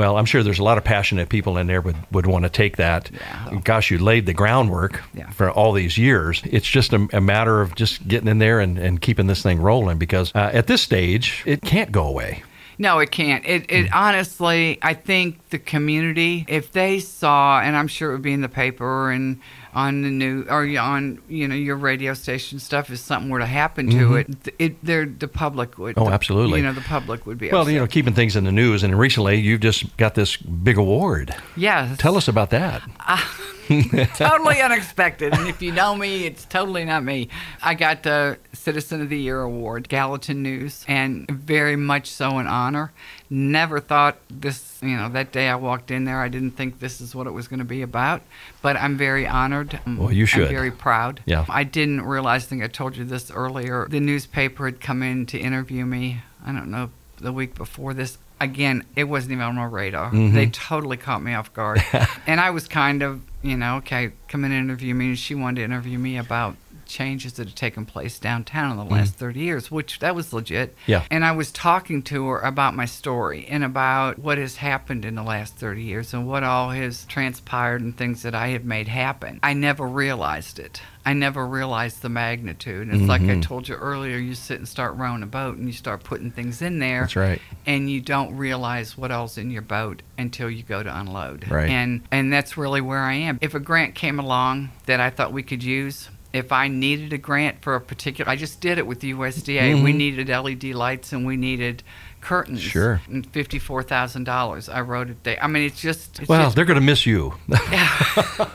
[0.01, 2.49] Well, I'm sure there's a lot of passionate people in there would, would want to
[2.49, 3.11] take that.
[3.13, 3.61] Yeah.
[3.63, 5.29] Gosh, you laid the groundwork Yeah.
[5.29, 6.41] for all these years.
[6.47, 9.61] It's just a, a matter of just getting in there and, and keeping this thing
[9.61, 12.43] rolling because uh, at this stage, it can't go away.
[12.79, 13.45] No, it can't.
[13.45, 13.95] It, it Hmm.
[13.95, 18.41] honestly, I think the community, if they saw, and I'm sure it would be in
[18.41, 19.39] the paper and
[19.75, 23.47] on the new or on you know your radio station stuff, if something were to
[23.47, 25.97] happen to it, th- it, there the public would.
[25.97, 26.03] Mm-hmm.
[26.03, 26.61] Oh, the- absolutely.
[26.61, 27.51] You know, the public would be.
[27.51, 27.75] Well, upset.
[27.75, 28.83] you know, keeping things in the news.
[28.83, 31.35] And recently, you've just got this big award.
[31.57, 31.95] yeah.
[31.99, 32.83] Tell us about that.
[34.17, 35.33] totally unexpected.
[35.33, 37.29] And if you know me, it's totally not me.
[37.63, 42.47] I got the Citizen of the Year award, Gallatin News, and very much so an
[42.47, 42.93] honor.
[43.29, 47.01] Never thought this, you know, that day I walked in there, I didn't think this
[47.01, 48.23] is what it was going to be about.
[48.63, 49.79] But I'm very honored.
[49.87, 50.45] Well, you should.
[50.45, 51.23] I'm very proud.
[51.27, 51.45] Yeah.
[51.49, 55.27] I didn't realize, I think I told you this earlier, the newspaper had come in
[55.27, 58.19] to interview me, I don't know, the week before this.
[58.41, 60.11] Again, it wasn't even on my radar.
[60.11, 60.33] Mhm.
[60.33, 61.85] They totally caught me off guard.
[62.27, 65.09] and I was kind of, you know, okay, come in and interview me.
[65.09, 66.57] And she wanted to interview me about
[66.91, 69.27] changes that have taken place downtown in the last mm-hmm.
[69.27, 70.75] 30 years, which that was legit.
[70.87, 71.05] Yeah.
[71.11, 75.15] And I was talking to her about my story and about what has happened in
[75.15, 78.89] the last 30 years and what all has transpired and things that I have made
[78.89, 79.41] happen.
[79.43, 80.83] I never realized it.
[81.05, 82.83] I never realized the magnitude.
[82.83, 83.09] And it's mm-hmm.
[83.09, 83.41] like I mm-hmm.
[83.41, 86.61] told you earlier, you sit and start rowing a boat and you start putting things
[86.61, 87.03] in there.
[87.03, 87.41] That's right.
[87.65, 91.51] And you don't realize what else in your boat until you go to unload.
[91.51, 91.71] Right.
[91.71, 93.39] And and that's really where I am.
[93.41, 97.19] If a grant came along that I thought we could use, if I needed a
[97.19, 99.61] grant for a particular, I just did it with USDA.
[99.61, 99.85] Mm-hmm.
[99.85, 101.83] We needed LED lights and we needed
[102.21, 102.61] curtains.
[102.61, 103.01] Sure.
[103.09, 104.69] And fifty-four thousand dollars.
[104.69, 105.43] I wrote it there.
[105.43, 106.21] I mean, it's just.
[106.21, 107.35] It's well, just, they're going to miss you.
[107.49, 107.89] yeah.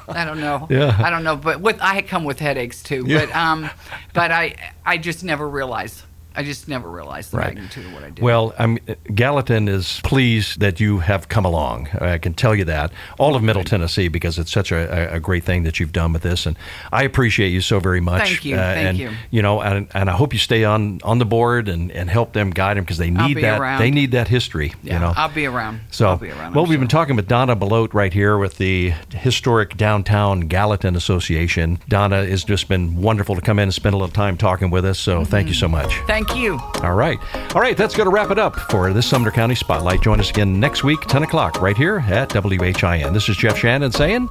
[0.08, 0.68] I don't know.
[0.76, 0.98] Yeah.
[1.00, 3.06] I don't know, but with I come with headaches too.
[3.08, 3.26] Yeah.
[3.26, 3.70] But um,
[4.14, 6.02] but I I just never realized
[6.38, 7.54] I just never realized the right.
[7.54, 8.24] magnitude of what I did.
[8.24, 8.78] Well, I'm,
[9.14, 11.88] Gallatin is pleased that you have come along.
[12.00, 12.92] I can tell you that.
[13.18, 16.24] All of Middle Tennessee, because it's such a, a great thing that you've done with
[16.24, 16.46] this.
[16.46, 16.58] And
[16.92, 18.24] I appreciate you so very much.
[18.24, 18.56] Thank you.
[18.56, 19.12] Uh, Thank and, you.
[19.32, 22.34] You know, and, and I hope you stay on, on the board and, and help
[22.34, 23.60] them guide them because they need that.
[23.60, 23.80] Around.
[23.80, 24.74] They need that history.
[24.84, 25.14] Yeah, you know?
[25.16, 25.82] I'll be around.
[25.92, 26.56] So, I'll be around.
[26.56, 26.82] well, I'm we've sure.
[26.82, 31.80] been talking with Donna Belote right here with the Historic Downtown Gallatin Association.
[31.88, 34.86] Donna has just been wonderful to come in and spend a little time talking with
[34.86, 35.00] us.
[35.00, 35.32] So, mm-hmm.
[35.32, 35.94] thank you so much.
[36.08, 36.60] Thank you.
[36.84, 37.56] All right right.
[37.56, 40.02] All right, that's going to wrap it up for this Sumner County Spotlight.
[40.02, 43.14] Join us again next week, 10 o'clock, right here at WHIN.
[43.14, 44.30] This is Jeff Shannon saying,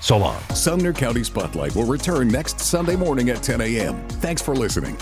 [0.00, 0.40] so long.
[0.54, 4.06] Sumner County Spotlight will return next Sunday morning at 10 a.m.
[4.08, 4.96] Thanks for listening.